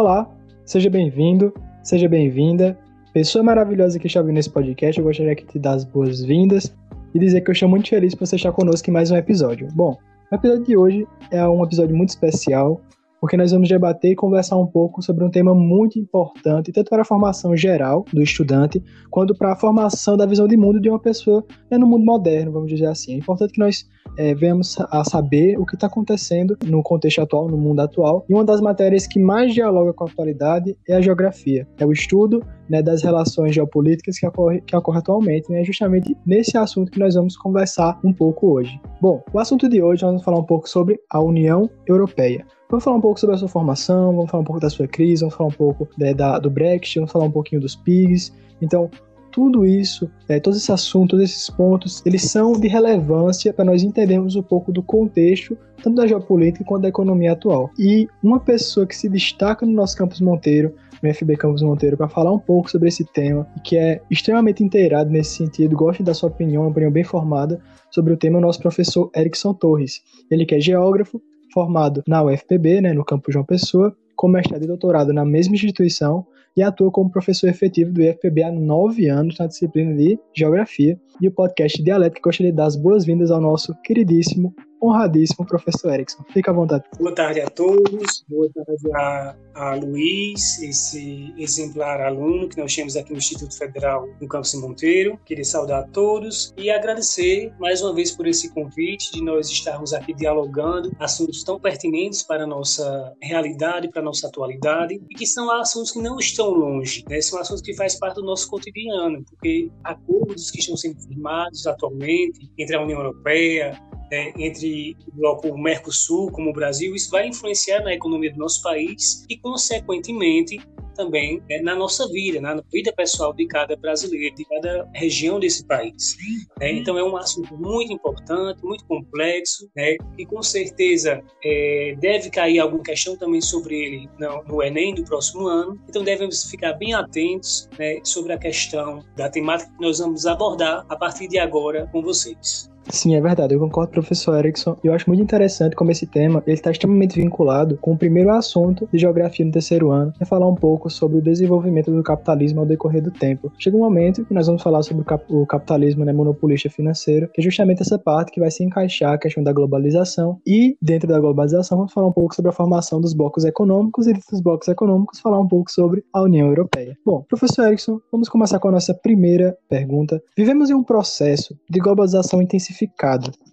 Olá, 0.00 0.30
seja 0.64 0.88
bem-vindo, 0.88 1.52
seja 1.82 2.08
bem-vinda. 2.08 2.78
Pessoa 3.12 3.42
maravilhosa 3.42 3.98
que 3.98 4.06
está 4.06 4.22
vindo 4.22 4.34
nesse 4.34 4.48
podcast, 4.48 4.96
eu 4.96 5.04
gostaria 5.04 5.34
de 5.34 5.42
te 5.42 5.58
dar 5.58 5.72
as 5.72 5.82
boas-vindas 5.82 6.72
e 7.12 7.18
dizer 7.18 7.40
que 7.40 7.50
eu 7.50 7.52
estou 7.52 7.68
muito 7.68 7.88
feliz 7.88 8.14
por 8.14 8.24
você 8.24 8.36
estar 8.36 8.52
conosco 8.52 8.88
em 8.88 8.92
mais 8.92 9.10
um 9.10 9.16
episódio. 9.16 9.66
Bom, 9.74 9.98
o 10.30 10.34
episódio 10.36 10.64
de 10.64 10.76
hoje 10.76 11.04
é 11.32 11.44
um 11.48 11.64
episódio 11.64 11.96
muito 11.96 12.10
especial, 12.10 12.80
porque 13.20 13.36
nós 13.36 13.52
vamos 13.52 13.68
debater 13.68 14.12
e 14.12 14.16
conversar 14.16 14.56
um 14.56 14.66
pouco 14.66 15.02
sobre 15.02 15.24
um 15.24 15.30
tema 15.30 15.54
muito 15.54 15.98
importante, 15.98 16.72
tanto 16.72 16.88
para 16.88 17.02
a 17.02 17.04
formação 17.04 17.56
geral 17.56 18.04
do 18.12 18.22
estudante, 18.22 18.82
quanto 19.10 19.34
para 19.34 19.52
a 19.52 19.56
formação 19.56 20.16
da 20.16 20.26
visão 20.26 20.46
de 20.46 20.56
mundo 20.56 20.80
de 20.80 20.88
uma 20.88 20.98
pessoa 20.98 21.44
né, 21.70 21.78
no 21.78 21.86
mundo 21.86 22.04
moderno, 22.04 22.52
vamos 22.52 22.68
dizer 22.68 22.86
assim. 22.86 23.14
É 23.14 23.16
importante 23.16 23.52
que 23.52 23.60
nós 23.60 23.86
é, 24.16 24.34
venhamos 24.34 24.76
a 24.90 25.04
saber 25.04 25.58
o 25.58 25.66
que 25.66 25.74
está 25.74 25.86
acontecendo 25.86 26.56
no 26.64 26.82
contexto 26.82 27.20
atual, 27.20 27.48
no 27.48 27.56
mundo 27.56 27.80
atual. 27.80 28.24
E 28.28 28.34
uma 28.34 28.44
das 28.44 28.60
matérias 28.60 29.06
que 29.06 29.18
mais 29.18 29.54
dialoga 29.54 29.92
com 29.92 30.04
a 30.04 30.06
atualidade 30.08 30.76
é 30.88 30.94
a 30.94 31.00
geografia, 31.00 31.66
é 31.78 31.86
o 31.86 31.92
estudo 31.92 32.42
né, 32.68 32.82
das 32.82 33.02
relações 33.02 33.54
geopolíticas 33.54 34.18
que 34.18 34.26
ocorre, 34.26 34.60
que 34.60 34.76
ocorre 34.76 34.98
atualmente. 34.98 35.50
Né, 35.50 35.64
justamente 35.64 36.16
nesse 36.26 36.56
assunto 36.56 36.90
que 36.90 36.98
nós 36.98 37.14
vamos 37.14 37.36
conversar 37.36 37.98
um 38.04 38.12
pouco 38.12 38.54
hoje. 38.54 38.80
Bom, 39.00 39.22
o 39.32 39.38
assunto 39.38 39.68
de 39.68 39.82
hoje 39.82 40.02
nós 40.02 40.10
vamos 40.10 40.24
falar 40.24 40.38
um 40.38 40.44
pouco 40.44 40.68
sobre 40.68 40.98
a 41.10 41.20
União 41.20 41.70
Europeia. 41.86 42.44
Vamos 42.70 42.84
falar 42.84 42.98
um 42.98 43.00
pouco 43.00 43.18
sobre 43.18 43.34
a 43.34 43.38
sua 43.38 43.48
formação, 43.48 44.14
vamos 44.14 44.30
falar 44.30 44.42
um 44.42 44.44
pouco 44.44 44.60
da 44.60 44.68
sua 44.68 44.86
crise, 44.86 45.20
vamos 45.20 45.34
falar 45.34 45.48
um 45.48 45.52
pouco 45.52 45.88
né, 45.96 46.12
da, 46.12 46.38
do 46.38 46.50
Brexit, 46.50 46.96
vamos 46.96 47.10
falar 47.10 47.24
um 47.24 47.30
pouquinho 47.30 47.62
dos 47.62 47.74
PIGs. 47.74 48.30
Então, 48.60 48.90
tudo 49.32 49.64
isso, 49.64 50.10
é, 50.28 50.38
todos 50.38 50.58
esses 50.58 50.68
assuntos, 50.68 51.18
esses 51.22 51.48
pontos, 51.48 52.02
eles 52.04 52.22
são 52.30 52.52
de 52.52 52.68
relevância 52.68 53.54
para 53.54 53.64
nós 53.64 53.82
entendermos 53.82 54.36
um 54.36 54.42
pouco 54.42 54.70
do 54.70 54.82
contexto, 54.82 55.56
tanto 55.82 55.96
da 55.96 56.06
geopolítica 56.06 56.62
quanto 56.62 56.82
da 56.82 56.88
economia 56.88 57.32
atual. 57.32 57.70
E 57.78 58.06
uma 58.22 58.38
pessoa 58.38 58.86
que 58.86 58.94
se 58.94 59.08
destaca 59.08 59.64
no 59.64 59.72
nosso 59.72 59.96
campus 59.96 60.20
Monteiro, 60.20 60.74
no 61.02 61.14
FB 61.14 61.36
Campus 61.38 61.62
Monteiro, 61.62 61.96
para 61.96 62.08
falar 62.08 62.32
um 62.32 62.38
pouco 62.38 62.70
sobre 62.70 62.88
esse 62.88 63.04
tema, 63.14 63.48
e 63.56 63.60
que 63.60 63.78
é 63.78 64.02
extremamente 64.10 64.62
inteirado 64.62 65.08
nesse 65.08 65.36
sentido, 65.36 65.74
gosta 65.74 66.02
da 66.02 66.12
sua 66.12 66.28
opinião, 66.28 66.64
uma 66.64 66.70
opinião 66.70 66.90
bem 66.90 67.04
formada 67.04 67.58
sobre 67.90 68.12
o 68.12 68.16
tema, 68.16 68.36
é 68.36 68.38
o 68.40 68.42
nosso 68.42 68.60
professor 68.60 69.10
Erickson 69.16 69.54
Torres. 69.54 70.02
Ele 70.30 70.44
que 70.44 70.54
é 70.54 70.60
geógrafo, 70.60 71.22
formado 71.52 72.02
na 72.06 72.22
UFPB, 72.22 72.80
né, 72.80 72.92
no 72.92 73.04
campus 73.04 73.32
João 73.32 73.44
Pessoa, 73.44 73.96
com 74.16 74.28
mestrado 74.28 74.64
e 74.64 74.66
doutorado 74.66 75.12
na 75.12 75.24
mesma 75.24 75.54
instituição 75.54 76.26
e 76.56 76.62
atua 76.62 76.90
como 76.90 77.10
professor 77.10 77.48
efetivo 77.48 77.92
do 77.92 78.02
IFPB 78.02 78.42
há 78.42 78.50
nove 78.50 79.08
anos 79.08 79.38
na 79.38 79.46
disciplina 79.46 79.94
de 79.94 80.18
Geografia. 80.36 80.98
E 81.20 81.28
o 81.28 81.32
podcast 81.32 81.80
Dialética 81.80 82.20
gostaria 82.24 82.50
de 82.50 82.56
dar 82.56 82.66
as 82.66 82.74
boas-vindas 82.74 83.30
ao 83.30 83.40
nosso 83.40 83.72
queridíssimo 83.84 84.52
honradíssimo 84.82 85.46
professor 85.46 85.92
Erickson. 85.92 86.24
Fica 86.32 86.50
à 86.50 86.54
vontade. 86.54 86.84
Boa 86.98 87.14
tarde 87.14 87.40
a 87.40 87.50
todos, 87.50 88.24
boa 88.28 88.48
tarde 88.52 88.92
a, 88.94 89.36
a 89.54 89.74
Luiz, 89.74 90.62
esse 90.62 91.32
exemplar 91.36 92.00
aluno 92.00 92.48
que 92.48 92.56
nós 92.58 92.74
temos 92.74 92.96
aqui 92.96 93.12
no 93.12 93.18
Instituto 93.18 93.56
Federal 93.56 94.08
no 94.20 94.28
Campus 94.28 94.54
Monteiro. 94.54 95.18
Queria 95.24 95.44
saudar 95.44 95.80
a 95.80 95.86
todos 95.88 96.52
e 96.56 96.70
agradecer 96.70 97.52
mais 97.58 97.82
uma 97.82 97.94
vez 97.94 98.12
por 98.12 98.26
esse 98.26 98.52
convite 98.52 99.12
de 99.12 99.22
nós 99.22 99.48
estarmos 99.48 99.92
aqui 99.92 100.14
dialogando 100.14 100.90
assuntos 100.98 101.42
tão 101.42 101.58
pertinentes 101.58 102.22
para 102.22 102.44
a 102.44 102.46
nossa 102.46 103.12
realidade, 103.22 103.88
para 103.88 104.00
a 104.00 104.04
nossa 104.04 104.28
atualidade 104.28 105.00
e 105.10 105.14
que 105.14 105.26
são 105.26 105.50
assuntos 105.50 105.90
que 105.90 106.00
não 106.00 106.18
estão 106.18 106.50
longe, 106.50 107.04
né? 107.08 107.20
são 107.20 107.38
assuntos 107.40 107.62
que 107.62 107.74
fazem 107.74 107.98
parte 107.98 108.16
do 108.16 108.24
nosso 108.24 108.48
cotidiano, 108.48 109.24
porque 109.24 109.70
acordos 109.84 110.50
que 110.50 110.60
estão 110.60 110.76
sendo 110.76 111.00
firmados 111.00 111.66
atualmente 111.66 112.50
entre 112.58 112.76
a 112.76 112.82
União 112.82 112.98
Europeia, 112.98 113.78
né, 114.10 114.32
entre 114.36 114.96
o 115.06 115.16
bloco 115.16 115.56
Mercosul 115.58 116.30
como 116.30 116.50
o 116.50 116.52
Brasil, 116.52 116.94
isso 116.94 117.10
vai 117.10 117.28
influenciar 117.28 117.82
na 117.82 117.94
economia 117.94 118.32
do 118.32 118.38
nosso 118.38 118.62
país 118.62 119.24
e, 119.28 119.36
consequentemente, 119.36 120.60
também 120.98 121.40
né, 121.48 121.60
na 121.60 121.76
nossa 121.76 122.08
vida, 122.08 122.40
na 122.40 122.60
vida 122.72 122.92
pessoal 122.92 123.32
de 123.32 123.46
cada 123.46 123.76
brasileiro, 123.76 124.34
de 124.34 124.44
cada 124.44 124.90
região 124.92 125.38
desse 125.38 125.64
país. 125.64 126.16
Né? 126.58 126.72
Então 126.72 126.98
é 126.98 127.04
um 127.04 127.16
assunto 127.16 127.56
muito 127.56 127.92
importante, 127.92 128.62
muito 128.64 128.84
complexo, 128.84 129.70
né? 129.76 129.96
e 130.18 130.26
com 130.26 130.42
certeza 130.42 131.22
é, 131.44 131.94
deve 132.00 132.28
cair 132.30 132.58
alguma 132.58 132.82
questão 132.82 133.16
também 133.16 133.40
sobre 133.40 133.76
ele 133.76 134.10
no, 134.18 134.42
no, 134.42 134.62
Enem 134.62 134.92
do 134.92 135.04
próximo 135.04 135.46
ano. 135.46 135.80
Então 135.88 136.02
devemos 136.02 136.50
ficar 136.50 136.72
bem 136.72 136.92
atentos 136.92 137.68
né, 137.78 138.00
sobre 138.02 138.32
a 138.32 138.38
questão 138.38 139.04
da 139.16 139.30
temática 139.30 139.70
que 139.70 139.80
nós 139.80 140.00
vamos 140.00 140.26
abordar 140.26 140.84
a 140.88 140.96
partir 140.96 141.28
de 141.28 141.38
agora 141.38 141.88
com 141.92 142.02
vocês. 142.02 142.68
Sim, 142.90 143.14
é 143.14 143.20
verdade. 143.20 143.54
Eu 143.54 143.60
concordo, 143.60 143.92
professor 143.92 144.38
Erickson. 144.38 144.76
Eu 144.82 144.92
acho 144.94 145.08
muito 145.08 145.22
interessante 145.22 145.76
como 145.76 145.90
esse 145.90 146.06
tema 146.06 146.42
ele 146.46 146.54
está 146.54 146.70
extremamente 146.70 147.20
vinculado 147.20 147.76
com 147.78 147.92
o 147.92 147.98
primeiro 147.98 148.30
assunto 148.30 148.88
de 148.92 148.98
geografia 148.98 149.44
no 149.44 149.52
terceiro 149.52 149.90
ano, 149.90 150.12
é 150.18 150.24
falar 150.24 150.48
um 150.48 150.54
pouco 150.54 150.88
sobre 150.88 151.18
o 151.18 151.22
desenvolvimento 151.22 151.90
do 151.90 152.02
capitalismo 152.02 152.60
ao 152.60 152.66
decorrer 152.66 153.02
do 153.02 153.10
tempo. 153.10 153.52
Chega 153.58 153.76
um 153.76 153.80
momento 153.80 154.24
que 154.24 154.34
nós 154.34 154.46
vamos 154.46 154.62
falar 154.62 154.82
sobre 154.82 155.04
o, 155.28 155.42
o 155.42 155.46
capitalismo 155.46 156.04
né, 156.04 156.12
monopolista 156.12 156.70
financeiro, 156.70 157.28
que 157.32 157.40
é 157.40 157.44
justamente 157.44 157.82
essa 157.82 157.98
parte 157.98 158.32
que 158.32 158.40
vai 158.40 158.50
se 158.50 158.64
encaixar 158.64 159.12
a 159.12 159.18
questão 159.18 159.42
da 159.42 159.52
globalização 159.52 160.40
e 160.46 160.76
dentro 160.80 161.08
da 161.08 161.20
globalização 161.20 161.78
vamos 161.78 161.92
falar 161.92 162.08
um 162.08 162.12
pouco 162.12 162.34
sobre 162.34 162.50
a 162.50 162.54
formação 162.54 163.00
dos 163.00 163.12
blocos 163.12 163.44
econômicos 163.44 164.06
e 164.06 164.12
dos 164.12 164.40
blocos 164.40 164.68
econômicos 164.68 165.20
falar 165.20 165.40
um 165.40 165.48
pouco 165.48 165.70
sobre 165.70 166.04
a 166.12 166.22
União 166.22 166.48
Europeia. 166.48 166.96
Bom, 167.04 167.24
professor 167.28 167.66
Erickson, 167.66 168.00
vamos 168.10 168.28
começar 168.28 168.58
com 168.58 168.68
a 168.68 168.72
nossa 168.72 168.94
primeira 168.94 169.56
pergunta. 169.68 170.22
Vivemos 170.36 170.70
em 170.70 170.74
um 170.74 170.82
processo 170.82 171.56
de 171.68 171.80
globalização 171.80 172.40
intensificada 172.40 172.77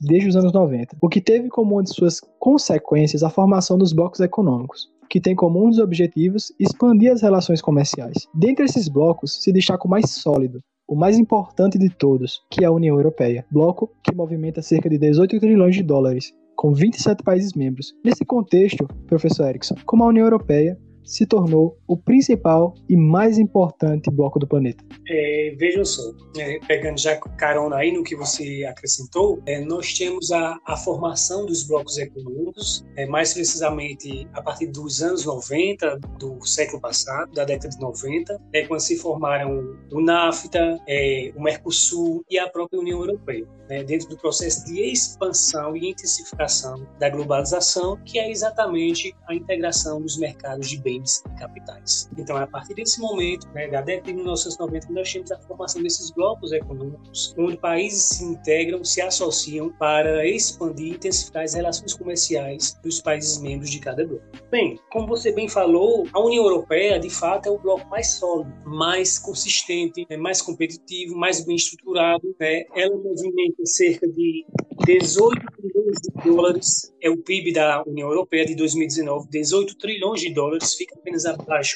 desde 0.01 0.29
os 0.29 0.35
anos 0.35 0.53
90, 0.53 0.97
o 1.01 1.09
que 1.09 1.21
teve 1.21 1.49
como 1.49 1.75
uma 1.75 1.83
de 1.83 1.93
suas 1.93 2.19
consequências 2.39 3.23
a 3.23 3.29
formação 3.29 3.77
dos 3.77 3.93
blocos 3.93 4.19
econômicos, 4.19 4.89
que 5.09 5.21
tem 5.21 5.35
como 5.35 5.63
um 5.63 5.69
dos 5.69 5.79
objetivos 5.79 6.51
expandir 6.59 7.11
as 7.11 7.21
relações 7.21 7.61
comerciais. 7.61 8.27
Dentre 8.33 8.65
esses 8.65 8.87
blocos 8.87 9.41
se 9.41 9.51
destaca 9.51 9.87
o 9.87 9.89
mais 9.89 10.09
sólido, 10.11 10.61
o 10.87 10.95
mais 10.95 11.17
importante 11.17 11.77
de 11.77 11.89
todos, 11.89 12.41
que 12.51 12.63
é 12.63 12.67
a 12.67 12.71
União 12.71 12.95
Europeia, 12.95 13.45
bloco 13.51 13.89
que 14.03 14.13
movimenta 14.13 14.61
cerca 14.61 14.89
de 14.89 14.97
18 14.97 15.39
trilhões 15.39 15.75
de 15.75 15.83
dólares, 15.83 16.31
com 16.55 16.73
27 16.73 17.23
países 17.23 17.53
membros. 17.53 17.93
Nesse 18.03 18.23
contexto, 18.23 18.87
professor 19.07 19.49
Erickson, 19.49 19.75
como 19.85 20.03
a 20.03 20.07
União 20.07 20.25
Europeia 20.25 20.77
se 21.05 21.25
tornou 21.25 21.77
o 21.87 21.95
principal 21.95 22.75
e 22.89 22.97
mais 22.97 23.37
importante 23.37 24.09
bloco 24.09 24.39
do 24.39 24.47
planeta? 24.47 24.83
É, 25.07 25.55
vejam 25.57 25.85
só, 25.85 26.01
é, 26.37 26.59
pegando 26.67 26.99
já 26.99 27.15
carona 27.15 27.77
aí 27.77 27.91
no 27.91 28.03
que 28.03 28.15
você 28.15 28.65
acrescentou, 28.67 29.41
é, 29.45 29.59
nós 29.61 29.93
temos 29.93 30.31
a, 30.31 30.57
a, 30.65 30.75
formação 30.75 31.45
dos 31.45 31.63
blocos 31.63 31.97
econômicos, 31.97 32.83
é, 32.95 33.05
mais 33.05 33.33
precisamente 33.33 34.27
a 34.33 34.41
partir 34.41 34.67
dos 34.67 35.01
anos 35.01 35.25
90 35.25 35.99
do 36.19 36.43
século 36.45 36.81
passado, 36.81 37.31
da 37.33 37.45
década 37.45 37.69
de 37.69 37.79
90, 37.79 38.41
é 38.53 38.65
quando 38.65 38.79
se 38.79 38.97
formaram 38.97 39.77
o 39.91 40.01
NAFTA, 40.01 40.79
é, 40.87 41.31
o 41.35 41.41
Mercosul 41.41 42.23
e 42.29 42.39
a 42.39 42.49
própria 42.49 42.79
União 42.79 42.99
Europeia, 42.99 43.45
né, 43.69 43.83
dentro 43.83 44.09
do 44.09 44.17
processo 44.17 44.65
de 44.65 44.81
expansão 44.91 45.75
e 45.75 45.89
intensificação 45.89 46.87
da 46.99 47.09
globalização, 47.09 47.97
que 48.05 48.19
é 48.19 48.29
exatamente 48.29 49.15
a 49.27 49.35
integração 49.35 50.01
dos 50.01 50.17
mercados 50.17 50.69
de 50.69 50.77
bens 50.77 51.23
e 51.25 51.39
capitais. 51.39 52.09
Então, 52.17 52.37
é 52.37 52.43
a 52.43 52.47
partir 52.47 52.73
desse 52.73 52.99
momento, 52.99 53.47
né, 53.49 53.67
da 53.67 53.81
década 53.81 54.07
de 54.07 54.13
1990, 54.13 54.87
que 54.87 54.93
nós 54.93 55.11
temos 55.11 55.31
a 55.31 55.39
formação 55.39 55.81
desses 55.81 56.11
blocos 56.11 56.51
econômicos, 56.51 57.33
onde 57.37 57.57
países 57.57 58.03
se 58.03 58.23
integram, 58.23 58.83
se 58.83 59.01
associam 59.01 59.69
para 59.69 60.27
expandir 60.27 60.87
e 60.87 60.95
intensificar 60.95 61.43
as 61.43 61.53
relações 61.53 61.93
comerciais 61.93 62.79
dos 62.83 63.01
países 63.01 63.39
membros 63.39 63.69
de 63.69 63.79
cada 63.79 64.05
bloco. 64.05 64.23
Bem, 64.51 64.79
como 64.91 65.07
você 65.07 65.31
bem 65.31 65.47
falou, 65.49 66.07
a 66.13 66.19
União 66.19 66.43
Europeia, 66.43 66.99
de 66.99 67.09
fato, 67.09 67.47
é 67.47 67.51
o 67.51 67.57
bloco 67.57 67.87
mais 67.89 68.13
sólido, 68.13 68.51
mais 68.65 69.19
consistente, 69.19 70.05
né, 70.09 70.17
mais 70.17 70.41
competitivo, 70.41 71.15
mais 71.15 71.43
bem 71.45 71.55
estruturado. 71.55 72.35
Né? 72.39 72.65
Ela 72.75 72.95
movimenta 72.95 73.54
cerca 73.63 74.07
de 74.07 74.45
18 74.85 75.41
trilhões 75.57 75.97
de 76.01 76.29
dólares 76.29 76.93
é 77.01 77.09
o 77.09 77.17
PIB 77.17 77.53
da 77.53 77.83
União 77.83 78.09
Europeia 78.09 78.45
de 78.45 78.55
2019, 78.55 79.29
18 79.29 79.77
trilhões 79.77 80.21
de 80.21 80.33
dólares, 80.33 80.73
fica 80.73 80.95
apenas 80.95 81.25
abaixo 81.25 81.75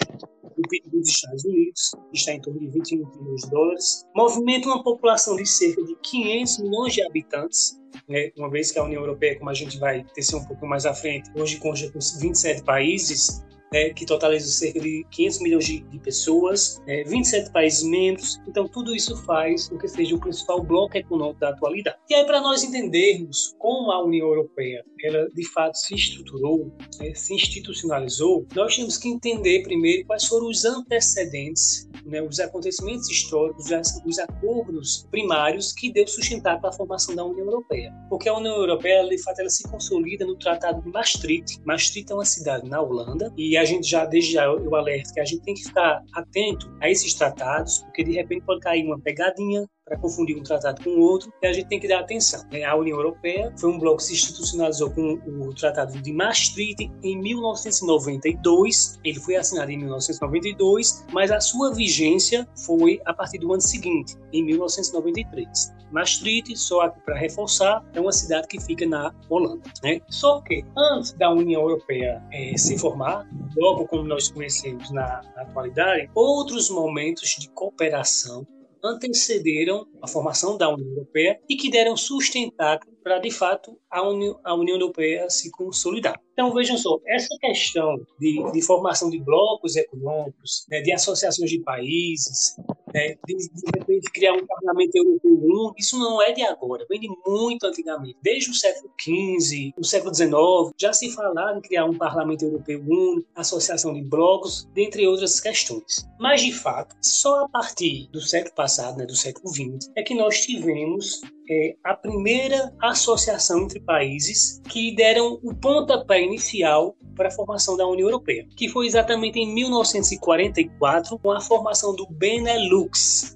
do 0.57 0.69
PIB 0.69 0.89
dos 0.89 1.09
Estados 1.09 1.45
Unidos, 1.45 1.91
que 2.11 2.17
está 2.17 2.33
em 2.33 2.41
torno 2.41 2.59
de 2.59 2.67
21 2.67 3.05
trilhões 3.05 3.41
de 3.41 3.49
dólares. 3.49 4.05
Movimenta 4.15 4.67
uma 4.67 4.83
população 4.83 5.35
de 5.35 5.45
cerca 5.45 5.83
de 5.83 5.95
500 5.95 6.59
milhões 6.59 6.93
de 6.93 7.03
habitantes, 7.03 7.79
né? 8.07 8.31
uma 8.37 8.49
vez 8.49 8.71
que 8.71 8.79
a 8.79 8.83
União 8.83 9.01
Europeia, 9.01 9.37
como 9.37 9.49
a 9.49 9.53
gente 9.53 9.77
vai 9.79 10.03
tecer 10.13 10.35
um 10.35 10.45
pouco 10.45 10.65
mais 10.67 10.85
à 10.85 10.93
frente, 10.93 11.29
hoje 11.35 11.57
conta 11.57 11.89
com 11.91 11.99
27 11.99 12.63
países, 12.63 13.43
né, 13.71 13.89
que 13.91 14.05
totaliza 14.05 14.49
cerca 14.51 14.79
de 14.79 15.05
500 15.11 15.39
milhões 15.41 15.65
de, 15.65 15.79
de 15.81 15.99
pessoas, 15.99 16.81
é, 16.87 17.03
27 17.03 17.51
países 17.51 17.83
membros. 17.83 18.39
Então, 18.47 18.67
tudo 18.67 18.95
isso 18.95 19.15
faz 19.23 19.69
com 19.69 19.77
que 19.77 19.87
seja 19.87 20.15
o 20.15 20.19
principal 20.19 20.63
bloco 20.63 20.97
econômico 20.97 21.39
da 21.39 21.49
atualidade. 21.49 21.97
E 22.09 22.13
aí, 22.13 22.25
para 22.25 22.41
nós 22.41 22.63
entendermos 22.63 23.55
como 23.57 23.91
a 23.91 24.03
União 24.03 24.27
Europeia 24.27 24.83
ela 25.01 25.29
de 25.33 25.45
fato 25.49 25.75
se 25.75 25.95
estruturou, 25.95 26.71
né, 26.99 27.13
se 27.13 27.33
institucionalizou, 27.33 28.45
nós 28.55 28.75
temos 28.75 28.97
que 28.97 29.07
entender 29.07 29.63
primeiro 29.63 30.05
quais 30.05 30.25
foram 30.25 30.47
os 30.47 30.65
antecedentes 30.65 31.89
né, 32.05 32.21
os 32.21 32.39
acontecimentos 32.39 33.09
históricos, 33.09 33.65
os 34.05 34.19
acordos 34.19 35.07
primários 35.11 35.71
que 35.71 35.91
deu 35.91 36.07
sustentar 36.07 36.59
para 36.59 36.69
a 36.69 36.73
formação 36.73 37.15
da 37.15 37.23
União 37.23 37.45
Europeia. 37.45 37.93
Porque 38.09 38.27
a 38.27 38.35
União 38.35 38.55
Europeia, 38.55 39.07
de 39.07 39.21
fato, 39.21 39.39
ela 39.39 39.49
se 39.49 39.63
consolida 39.63 40.25
no 40.25 40.35
Tratado 40.35 40.81
de 40.81 40.89
Maastricht. 40.89 41.59
Maastricht 41.63 42.11
é 42.11 42.15
uma 42.15 42.25
cidade 42.25 42.67
na 42.69 42.81
Holanda 42.81 43.31
e 43.37 43.57
a 43.59 43.65
gente 43.65 43.87
já, 43.89 44.05
desde 44.05 44.33
já, 44.33 44.45
eu 44.45 44.75
alerto 44.75 45.13
que 45.13 45.19
a 45.19 45.25
gente 45.25 45.41
tem 45.43 45.53
que 45.53 45.63
ficar 45.63 46.03
atento 46.13 46.71
a 46.81 46.89
esses 46.89 47.13
tratados, 47.13 47.79
porque 47.83 48.03
de 48.03 48.13
repente 48.13 48.45
pode 48.45 48.61
cair 48.61 48.85
uma 48.85 48.99
pegadinha 48.99 49.65
para 49.89 49.97
confundir 49.97 50.37
um 50.37 50.43
tratado 50.43 50.83
com 50.83 50.91
o 50.91 50.99
outro, 51.01 51.33
e 51.41 51.47
a 51.47 51.51
gente 51.51 51.67
tem 51.67 51.79
que 51.79 51.87
dar 51.87 51.99
atenção. 51.99 52.45
Né? 52.51 52.63
A 52.63 52.75
União 52.75 52.97
Europeia 52.97 53.51
foi 53.57 53.71
um 53.71 53.79
bloco 53.79 53.97
que 53.97 54.03
se 54.03 54.13
institucionalizou 54.13 54.91
com 54.91 55.13
o 55.25 55.53
Tratado 55.53 55.99
de 55.99 56.13
Maastricht 56.13 56.91
em 57.03 57.19
1992. 57.19 58.99
Ele 59.03 59.19
foi 59.19 59.35
assinado 59.35 59.71
em 59.71 59.77
1992, 59.77 61.05
mas 61.11 61.31
a 61.31 61.41
sua 61.41 61.73
vigência 61.73 62.47
foi 62.65 63.01
a 63.03 63.13
partir 63.13 63.39
do 63.39 63.51
ano 63.51 63.61
seguinte, 63.61 64.15
em 64.31 64.43
1993. 64.45 65.73
Maastricht, 65.91 66.55
só 66.55 66.87
para 66.87 67.17
reforçar, 67.17 67.83
é 67.93 67.99
uma 67.99 68.11
cidade 68.11 68.47
que 68.47 68.61
fica 68.61 68.85
na 68.85 69.11
Holanda. 69.27 69.63
Né? 69.83 69.99
Só 70.07 70.39
que 70.41 70.63
antes 70.77 71.13
da 71.13 71.31
União 71.31 71.61
Europeia 71.61 72.23
é, 72.31 72.55
se 72.57 72.77
formar, 72.77 73.27
logo 73.57 73.87
como 73.87 74.03
nós 74.03 74.29
conhecemos 74.29 74.91
na, 74.91 75.21
na 75.35 75.41
atualidade, 75.41 76.09
outros 76.13 76.69
momentos 76.69 77.29
de 77.39 77.49
cooperação 77.49 78.45
antecederam 78.83 79.87
a 80.01 80.07
formação 80.07 80.57
da 80.57 80.69
União 80.69 80.89
Europeia 80.89 81.39
e 81.49 81.55
que 81.55 81.69
deram 81.69 81.95
sustentáculo 81.97 82.95
para, 83.03 83.19
de 83.19 83.31
fato, 83.31 83.77
a 83.89 84.01
União, 84.07 84.39
a 84.43 84.53
União 84.53 84.75
Europeia 84.77 85.29
se 85.29 85.49
consolidar. 85.51 86.19
Então, 86.33 86.53
vejam 86.53 86.77
só, 86.77 86.99
essa 87.07 87.35
questão 87.39 87.97
de, 88.19 88.51
de 88.51 88.61
formação 88.61 89.09
de 89.09 89.19
blocos 89.19 89.75
econômicos, 89.75 90.65
né, 90.69 90.81
de 90.81 90.91
associações 90.91 91.49
de 91.49 91.59
países, 91.61 92.55
né, 92.93 93.15
de, 93.25 93.35
de 93.35 93.77
repente 93.77 94.11
criar 94.11 94.33
um 94.33 94.45
parlamento 94.45 94.95
europeu 94.95 95.31
único, 95.31 95.75
isso 95.77 95.97
não 95.97 96.21
é 96.21 96.31
de 96.31 96.41
agora, 96.43 96.85
vem 96.89 96.99
de 96.99 97.09
muito 97.25 97.65
antigamente. 97.65 98.17
Desde 98.21 98.51
o 98.51 98.53
século 98.53 98.91
XV, 98.99 99.73
o 99.77 99.83
século 99.83 100.13
XIX, 100.13 100.31
já 100.79 100.93
se 100.93 101.11
falava 101.11 101.57
em 101.57 101.61
criar 101.61 101.85
um 101.85 101.97
parlamento 101.97 102.43
europeu 102.43 102.81
único, 102.87 103.27
associação 103.35 103.93
de 103.93 104.01
blocos, 104.03 104.67
dentre 104.73 105.07
outras 105.07 105.39
questões. 105.39 106.07
Mas, 106.19 106.41
de 106.41 106.53
fato, 106.53 106.95
só 107.01 107.45
a 107.45 107.49
partir 107.49 108.09
do 108.11 108.21
século 108.21 108.55
passado, 108.55 108.97
né, 108.97 109.05
do 109.05 109.15
século 109.15 109.47
XX, 109.49 109.91
é 109.95 110.03
que 110.03 110.15
nós 110.15 110.41
tivemos 110.41 111.21
é, 111.49 111.75
a 111.83 111.95
primeira 111.95 112.71
associação 112.79 113.63
entre 113.63 113.79
países 113.79 114.61
que 114.69 114.95
deram 114.95 115.39
o 115.43 115.53
pontapé 115.53 116.21
inicial 116.21 116.95
para 117.15 117.27
a 117.27 117.31
formação 117.31 117.75
da 117.75 117.87
União 117.87 118.07
Europeia, 118.07 118.47
que 118.55 118.69
foi 118.69 118.85
exatamente 118.85 119.39
em 119.39 119.53
1944, 119.53 121.17
com 121.17 121.31
a 121.31 121.41
formação 121.41 121.95
do 121.95 122.07
Benelux. 122.07 122.78